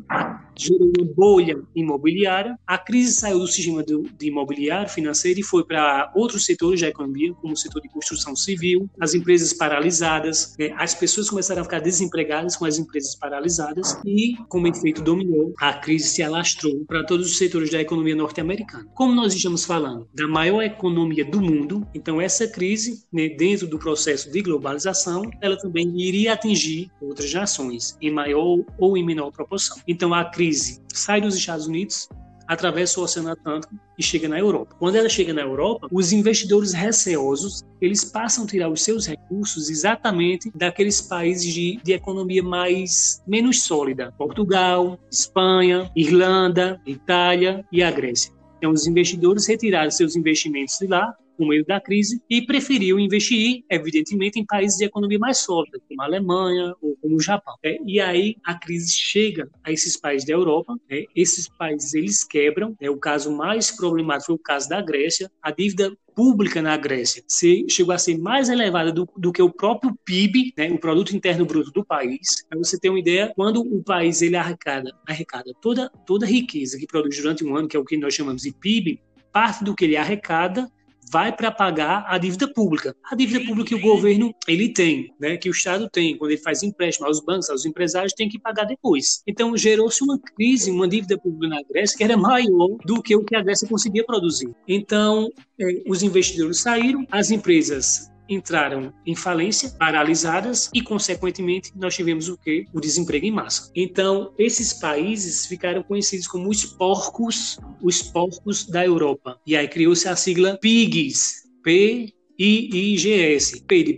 gerou 0.57 0.93
uma 0.97 1.05
bolha 1.15 1.61
imobiliária. 1.75 2.59
A 2.67 2.79
crise 2.79 3.15
saiu 3.15 3.39
do 3.39 3.47
sistema 3.47 3.83
do, 3.83 4.03
de 4.03 4.29
imobiliário 4.29 4.89
financeiro 4.89 5.41
e 5.41 5.43
foi 5.43 5.65
para 5.65 6.13
outros 6.15 6.45
setores 6.45 6.81
da 6.81 6.89
economia, 6.89 7.33
como 7.35 7.55
o 7.55 7.57
setor 7.57 7.83
de 7.83 7.89
construção 7.89 8.35
civil, 8.37 8.89
as 9.01 9.15
empresas 9.15 9.53
paralisadas, 9.53 10.55
né? 10.59 10.75
as 10.77 10.95
pessoas 10.95 11.29
começaram 11.29 11.63
a 11.63 11.65
ficar 11.65 11.81
desempregadas 11.81 12.57
com 12.57 12.65
as 12.65 12.79
empresas 12.79 13.15
paralisadas 13.15 13.99
e, 14.05 14.37
como 14.49 14.69
efeito 14.69 15.03
dominou, 15.03 15.53
a 15.61 15.73
crise 15.73 16.09
se 16.09 16.23
alastrou 16.23 16.85
para 16.87 17.05
todos 17.05 17.31
os 17.31 17.39
setores 17.39 17.71
da 17.71 17.81
economia 17.81 18.15
norte-americana. 18.15 18.87
Como 18.95 19.15
nós 19.15 19.35
estamos 19.35 19.65
falando 19.65 20.09
da 20.15 20.27
maior 20.27 20.63
economia 20.63 21.25
do 21.25 21.41
mundo, 21.41 21.87
então 21.95 22.21
essa 22.21 22.47
crise, 22.47 23.05
né, 23.13 23.29
dentro 23.29 23.67
do 23.67 23.79
processo 23.79 24.31
de 24.31 24.43
globalização, 24.43 25.23
ela 25.41 25.57
também 25.57 25.93
iria 26.01 26.33
atingir 26.33 26.91
outras 27.01 27.33
nações 27.33 27.97
em 28.01 28.11
maior 28.11 28.65
ou 28.79 28.97
em 28.97 29.05
menor 29.05 29.31
proporção. 29.31 29.79
Então 29.87 30.13
a 30.13 30.25
crise 30.25 30.44
crise 30.45 30.83
sai 30.93 31.21
dos 31.21 31.35
Estados 31.35 31.67
Unidos, 31.67 32.09
atravessa 32.47 33.01
o 33.01 33.05
Oceano 33.05 33.31
Atlântico 33.31 33.75
e 33.99 34.03
chega 34.03 34.29
na 34.29 34.39
Europa. 34.39 34.77
Quando 34.79 34.97
ela 34.97 35.09
chega 35.09 35.33
na 35.33 35.41
Europa, 35.41 35.89
os 35.91 36.13
investidores 36.13 36.75
receosos, 36.75 37.63
eles 37.81 38.05
passam 38.05 38.45
a 38.45 38.47
tirar 38.47 38.69
os 38.69 38.83
seus 38.83 39.07
recursos 39.07 39.71
exatamente 39.71 40.51
daqueles 40.55 41.01
países 41.01 41.53
de, 41.53 41.81
de 41.83 41.93
economia 41.95 42.43
mais 42.43 43.23
menos 43.27 43.63
sólida, 43.65 44.13
Portugal, 44.19 44.99
Espanha, 45.11 45.91
Irlanda, 45.97 46.79
Itália 46.87 47.65
e 47.73 47.83
a 47.83 47.91
Grécia. 47.91 48.31
Então, 48.59 48.73
os 48.73 48.87
investidores 48.87 49.47
retiraram 49.47 49.91
seus 49.91 50.15
investimentos 50.15 50.77
de 50.79 50.87
lá 50.87 51.17
com 51.37 51.47
medo 51.47 51.67
da 51.67 51.81
crise 51.81 52.23
e 52.29 52.43
preferiu 52.43 52.99
investir, 52.99 53.65
evidentemente, 53.71 54.39
em 54.39 54.45
países 54.45 54.79
de 54.79 54.85
economia 54.85 55.19
mais 55.19 55.39
sólida, 55.39 55.79
como 55.89 56.03
a 56.03 56.05
Alemanha 56.05 56.75
ou 56.81 56.97
como 57.01 57.17
o 57.17 57.21
Japão. 57.21 57.55
É, 57.65 57.77
e 57.87 58.01
aí 58.01 58.37
a 58.45 58.55
crise 58.55 58.93
chega 58.93 59.49
a 59.63 59.73
esses 59.73 59.97
países 59.97 60.27
da 60.27 60.35
Europa, 60.35 60.77
é, 60.91 61.05
esses 61.15 61.49
países 61.49 61.95
eles 61.95 62.25
quebram. 62.25 62.77
É, 62.81 62.91
o 62.91 62.99
caso 62.99 63.35
mais 63.35 63.71
problemático 63.71 64.27
foi 64.27 64.35
o 64.37 64.39
caso 64.39 64.69
da 64.69 64.81
Grécia. 64.81 65.31
A 65.43 65.51
dívida 65.51 65.93
pública 66.15 66.63
na 66.63 66.77
Grécia 66.77 67.23
se, 67.27 67.67
chegou 67.69 67.95
a 67.95 67.99
ser 67.99 68.17
mais 68.19 68.49
elevada 68.49 68.93
do, 68.93 69.09
do 69.17 69.33
que 69.33 69.43
o 69.43 69.53
próprio 69.53 69.95
PIB, 70.05 70.53
né, 70.57 70.71
o 70.71 70.79
produto 70.79 71.15
interno 71.15 71.45
bruto 71.45 71.71
do 71.73 71.85
país. 71.85 72.45
Para 72.49 72.59
você 72.59 72.79
ter 72.79 72.89
uma 72.89 73.01
ideia, 73.01 73.33
quando 73.35 73.61
o 73.61 73.83
país 73.83 74.23
ele 74.23 74.37
arrecada, 74.37 74.93
arrecada 75.07 75.53
toda 75.61 75.91
toda 76.07 76.25
a 76.25 76.29
riqueza 76.29 76.79
que 76.79 76.87
produz 76.87 77.17
durante 77.17 77.45
um 77.45 77.57
ano, 77.57 77.69
que 77.69 77.77
é 77.77 77.81
o 77.81 77.85
que 77.85 77.97
nós 77.97 78.15
chamamos 78.15 78.43
de 78.43 78.53
PIB, 78.53 79.01
parte 79.33 79.65
do 79.65 79.75
que 79.75 79.85
ele 79.85 79.97
arrecada 79.97 80.71
vai 81.15 81.31
para 81.31 81.53
pagar 81.53 82.05
a 82.09 82.19
dívida 82.19 82.53
pública. 82.53 82.93
A 83.05 83.15
dívida 83.15 83.47
pública 83.47 83.69
que 83.69 83.75
o 83.77 83.81
governo 83.81 84.35
ele 84.49 84.71
tem, 84.71 85.15
né, 85.21 85.37
que 85.37 85.49
o 85.49 85.53
Estado 85.53 85.89
tem, 85.89 86.19
quando 86.19 86.33
ele 86.33 86.41
faz 86.41 86.65
empréstimo 86.65 87.07
aos 87.07 87.21
bancos, 87.25 87.49
aos 87.49 87.65
empresários, 87.65 88.13
tem 88.13 88.29
que 88.29 88.37
pagar 88.37 88.65
depois. 88.65 89.23
Então 89.25 89.57
gerou-se 89.57 90.03
uma 90.03 90.19
crise, 90.19 90.73
uma 90.73 90.89
dívida 90.89 91.17
pública 91.17 91.55
na 91.55 91.63
Grécia 91.71 91.97
que 91.97 92.03
era 92.03 92.17
maior 92.17 92.77
do 92.85 93.01
que 93.01 93.15
o 93.15 93.23
que 93.23 93.37
a 93.37 93.43
Grécia 93.43 93.69
conseguia 93.69 94.03
produzir. 94.05 94.51
Então 94.67 95.31
eh, 95.57 95.85
os 95.87 96.03
investidores 96.03 96.59
saíram, 96.59 97.07
as 97.13 97.31
empresas 97.31 98.11
entraram 98.29 98.93
em 99.07 99.15
falência, 99.15 99.71
paralisadas 99.79 100.71
e, 100.73 100.81
consequentemente, 100.81 101.73
nós 101.77 101.95
tivemos 101.95 102.29
o 102.29 102.37
que? 102.37 102.67
O 102.73 102.81
desemprego 102.81 103.27
em 103.27 103.31
massa. 103.31 103.71
Então, 103.75 104.33
esses 104.39 104.73
países 104.73 105.47
ficaram 105.47 105.83
conhecidos 105.83 106.27
como 106.27 106.49
os 106.49 106.65
porcos, 106.65 107.59
os 107.83 108.03
porcos 108.03 108.67
da 108.67 108.85
Europa. 108.85 109.39
E 109.47 109.57
aí 109.57 109.69
criou-se 109.69 110.09
a 110.09 110.17
sigla 110.17 110.59
PIGS, 110.61 111.45
P 111.63 112.13
I 112.39 112.97
G 112.99 113.35
S, 113.35 113.63
P 113.63 113.83
de 113.83 113.95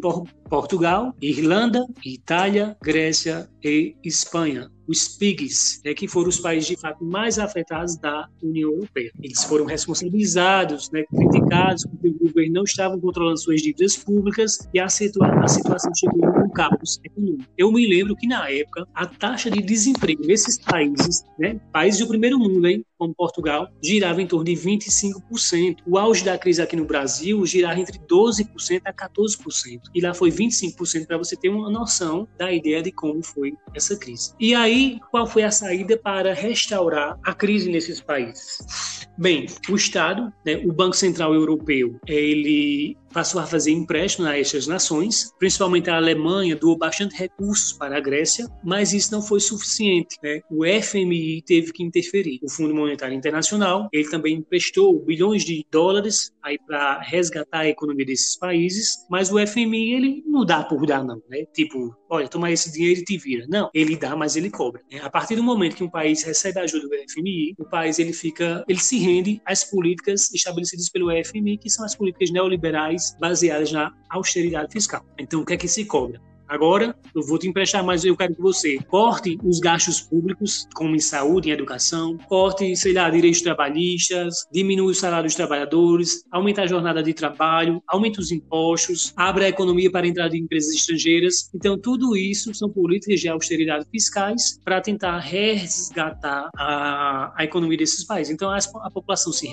Portugal, 0.48 1.14
Irlanda, 1.20 1.87
Itália, 2.04 2.76
Grécia 2.82 3.48
e 3.62 3.96
Espanha 4.04 4.70
os 4.88 5.09
PIGs, 5.09 5.80
né, 5.85 5.94
que 5.94 6.06
foram 6.06 6.28
os 6.28 6.38
países 6.38 6.68
de 6.68 6.76
fato 6.76 7.04
mais 7.04 7.38
afetados 7.38 7.96
da 7.96 8.28
União 8.42 8.70
Europeia. 8.70 9.11
Eles 9.22 9.42
foram 9.44 9.64
responsabilizados, 9.64 10.90
né, 10.90 11.04
criticados, 11.04 11.85
porque 11.85 12.09
o 12.09 12.18
governo 12.26 12.54
não 12.54 12.64
estava 12.64 12.98
controlando 12.98 13.38
suas 13.38 13.61
dívidas 13.61 13.96
públicas 13.96 14.59
e 14.72 14.78
a, 14.78 14.88
situa 14.88 15.26
a 15.42 15.48
situação 15.48 15.90
chegou 15.94 16.24
a 16.24 16.44
um 16.44 16.48
caos 16.50 17.00
econômico. 17.04 17.44
Eu 17.56 17.72
me 17.72 17.87
lembro 17.87 18.14
que, 18.16 18.26
na 18.26 18.48
época, 18.50 18.87
a 18.94 19.06
taxa 19.06 19.50
de 19.50 19.61
desemprego 19.61 20.24
nesses 20.26 20.59
países, 20.59 21.24
né, 21.38 21.61
países 21.72 22.00
do 22.00 22.09
primeiro 22.09 22.38
mundo, 22.38 22.66
hein, 22.66 22.85
como 22.98 23.14
Portugal, 23.14 23.68
girava 23.82 24.22
em 24.22 24.26
torno 24.26 24.44
de 24.44 24.52
25%. 24.52 25.78
O 25.87 25.98
auge 25.98 26.24
da 26.24 26.38
crise 26.38 26.62
aqui 26.62 26.76
no 26.76 26.85
Brasil 26.85 27.44
girava 27.44 27.78
entre 27.78 27.98
12% 27.98 28.82
a 28.85 28.92
14%. 28.92 29.80
E 29.94 30.00
lá 30.00 30.14
foi 30.14 30.30
25% 30.37 31.07
para 31.07 31.18
você 31.18 31.37
ter 31.37 31.49
uma 31.49 31.70
noção 31.70 32.29
da 32.38 32.53
ideia 32.53 32.83
de 32.83 32.92
como 32.92 33.22
foi 33.22 33.55
essa 33.75 33.96
crise. 33.96 34.33
E 34.38 34.55
aí, 34.55 35.01
qual 35.11 35.27
foi 35.27 35.42
a 35.42 35.51
saída 35.51 35.96
para 35.96 36.35
restaurar 36.35 37.18
a 37.25 37.35
crise 37.35 37.70
nesses 37.70 38.01
países? 38.01 39.07
Bem, 39.18 39.46
o 39.68 39.75
Estado, 39.75 40.33
né, 40.44 40.57
o 40.64 40.72
Banco 40.72 40.94
Central 40.94 41.33
Europeu, 41.33 41.99
ele 42.07 42.96
passou 43.16 43.40
a 43.40 43.46
fazer 43.46 43.70
empréstimo 43.70 44.29
a 44.29 44.38
estas 44.38 44.66
nações, 44.66 45.33
principalmente 45.38 45.88
a 45.88 45.96
Alemanha 45.96 46.55
doou 46.55 46.76
bastante 46.76 47.16
recursos 47.16 47.72
para 47.72 47.96
a 47.96 48.00
Grécia, 48.00 48.46
mas 48.62 48.92
isso 48.92 49.11
não 49.11 49.22
foi 49.22 49.40
suficiente. 49.40 50.18
Né? 50.22 50.42
O 50.50 50.66
FMI 50.66 51.40
teve 51.40 51.72
que 51.72 51.83
interferir. 51.83 52.38
O 52.42 52.50
Fundo 52.50 52.74
Monetário 52.74 53.16
Internacional 53.16 53.88
ele 53.90 54.11
também 54.11 54.35
emprestou 54.35 55.02
bilhões 55.02 55.46
de 55.46 55.64
dólares 55.72 56.31
aí 56.42 56.59
para 56.59 57.00
resgatar 57.00 57.61
a 57.61 57.68
economia 57.68 58.05
desses 58.05 58.37
países, 58.37 59.07
mas 59.09 59.33
o 59.33 59.46
FMI 59.46 59.94
ele 59.94 60.22
não 60.26 60.44
dá 60.44 60.62
por 60.62 60.85
dar 60.85 61.02
não, 61.02 61.22
né? 61.31 61.46
Tipo, 61.55 61.96
olha, 62.11 62.29
toma 62.29 62.50
esse 62.50 62.70
dinheiro 62.70 63.00
e 63.00 63.05
te 63.05 63.16
vira. 63.16 63.46
Não, 63.48 63.70
ele 63.72 63.96
dá, 63.96 64.14
mas 64.14 64.37
ele 64.37 64.50
cobra. 64.50 64.83
Né? 64.92 65.00
A 65.02 65.09
partir 65.09 65.37
do 65.37 65.42
momento 65.42 65.76
que 65.76 65.83
um 65.83 65.90
país 65.90 66.22
recebe 66.22 66.61
a 66.61 66.64
ajuda 66.64 66.87
do 66.87 67.12
FMI, 67.12 67.55
o 67.59 67.64
país 67.64 67.98
ele 67.98 68.12
fica, 68.12 68.62
ele 68.68 68.79
se 68.79 68.98
rende 68.98 69.40
às 69.46 69.64
políticas 69.64 70.31
estabelecidas 70.35 70.90
pelo 70.90 71.09
FMI, 71.24 71.57
que 71.57 71.70
são 71.70 71.83
as 71.83 71.96
políticas 71.96 72.31
neoliberais 72.31 73.06
baseadas 73.12 73.73
na 73.73 73.92
austeridade 74.11 74.73
fiscal. 74.73 75.05
Então, 75.19 75.40
o 75.40 75.45
que 75.45 75.55
é 75.55 75.57
que 75.57 75.69
se 75.69 75.85
cobra? 75.85 76.21
Agora, 76.48 76.94
eu 77.14 77.22
vou 77.22 77.38
te 77.38 77.48
emprestar, 77.48 77.85
mas 77.85 78.04
eu 78.04 78.16
quero 78.16 78.35
que 78.35 78.40
você 78.40 78.78
corte 78.88 79.38
os 79.42 79.59
gastos 79.59 80.00
públicos, 80.00 80.66
como 80.74 80.94
em 80.94 81.00
saúde, 81.00 81.48
em 81.48 81.52
educação, 81.52 82.16
corte, 82.28 82.76
sei 82.76 82.92
lá, 82.92 83.11
direitos 83.11 83.42
trabalhistas, 83.42 84.46
diminua 84.52 84.90
o 84.90 84.94
salário 84.94 85.24
dos 85.24 85.35
trabalhadores, 85.35 86.24
aumenta 86.30 86.62
a 86.62 86.66
jornada 86.66 87.02
de 87.02 87.12
trabalho, 87.12 87.82
aumenta 87.87 88.20
os 88.20 88.30
impostos, 88.30 89.12
abre 89.16 89.44
a 89.44 89.48
economia 89.48 89.90
para 89.90 90.06
a 90.06 90.09
entrada 90.09 90.30
de 90.30 90.38
empresas 90.38 90.74
estrangeiras. 90.74 91.50
Então, 91.54 91.76
tudo 91.78 92.16
isso 92.16 92.54
são 92.54 92.70
políticas 92.70 93.20
de 93.20 93.28
austeridade 93.28 93.87
fiscais 93.90 94.59
para 94.64 94.80
tentar 94.80 95.18
resgatar 95.18 96.48
a, 96.56 97.32
a 97.37 97.44
economia 97.44 97.78
desses 97.78 98.04
países. 98.04 98.32
Então, 98.32 98.50
a, 98.50 98.59
a 98.82 98.90
população 98.90 99.32
se 99.32 99.48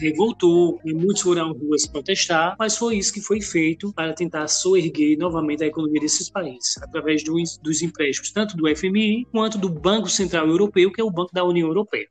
revoltou, 0.00 0.80
muitos 0.84 1.20
foram 1.20 1.50
às 1.50 1.58
ruas 1.58 1.86
protestar, 1.86 2.56
mas 2.58 2.76
foi 2.76 2.96
isso 2.96 3.12
que 3.12 3.20
foi 3.20 3.40
feito 3.40 3.92
para 3.92 4.14
tentar 4.14 4.48
soerguer 4.48 5.18
novamente 5.18 5.62
a 5.62 5.66
economia 5.66 6.00
desses 6.00 6.29
países, 6.30 6.76
através 6.82 7.22
do, 7.22 7.34
dos 7.62 7.82
empréstimos 7.82 8.32
tanto 8.32 8.56
do 8.56 8.74
FMI 8.74 9.26
quanto 9.30 9.58
do 9.58 9.68
Banco 9.68 10.08
Central 10.08 10.46
Europeu, 10.46 10.90
que 10.92 11.00
é 11.00 11.04
o 11.04 11.10
Banco 11.10 11.32
da 11.32 11.44
União 11.44 11.68
Europeia. 11.68 12.08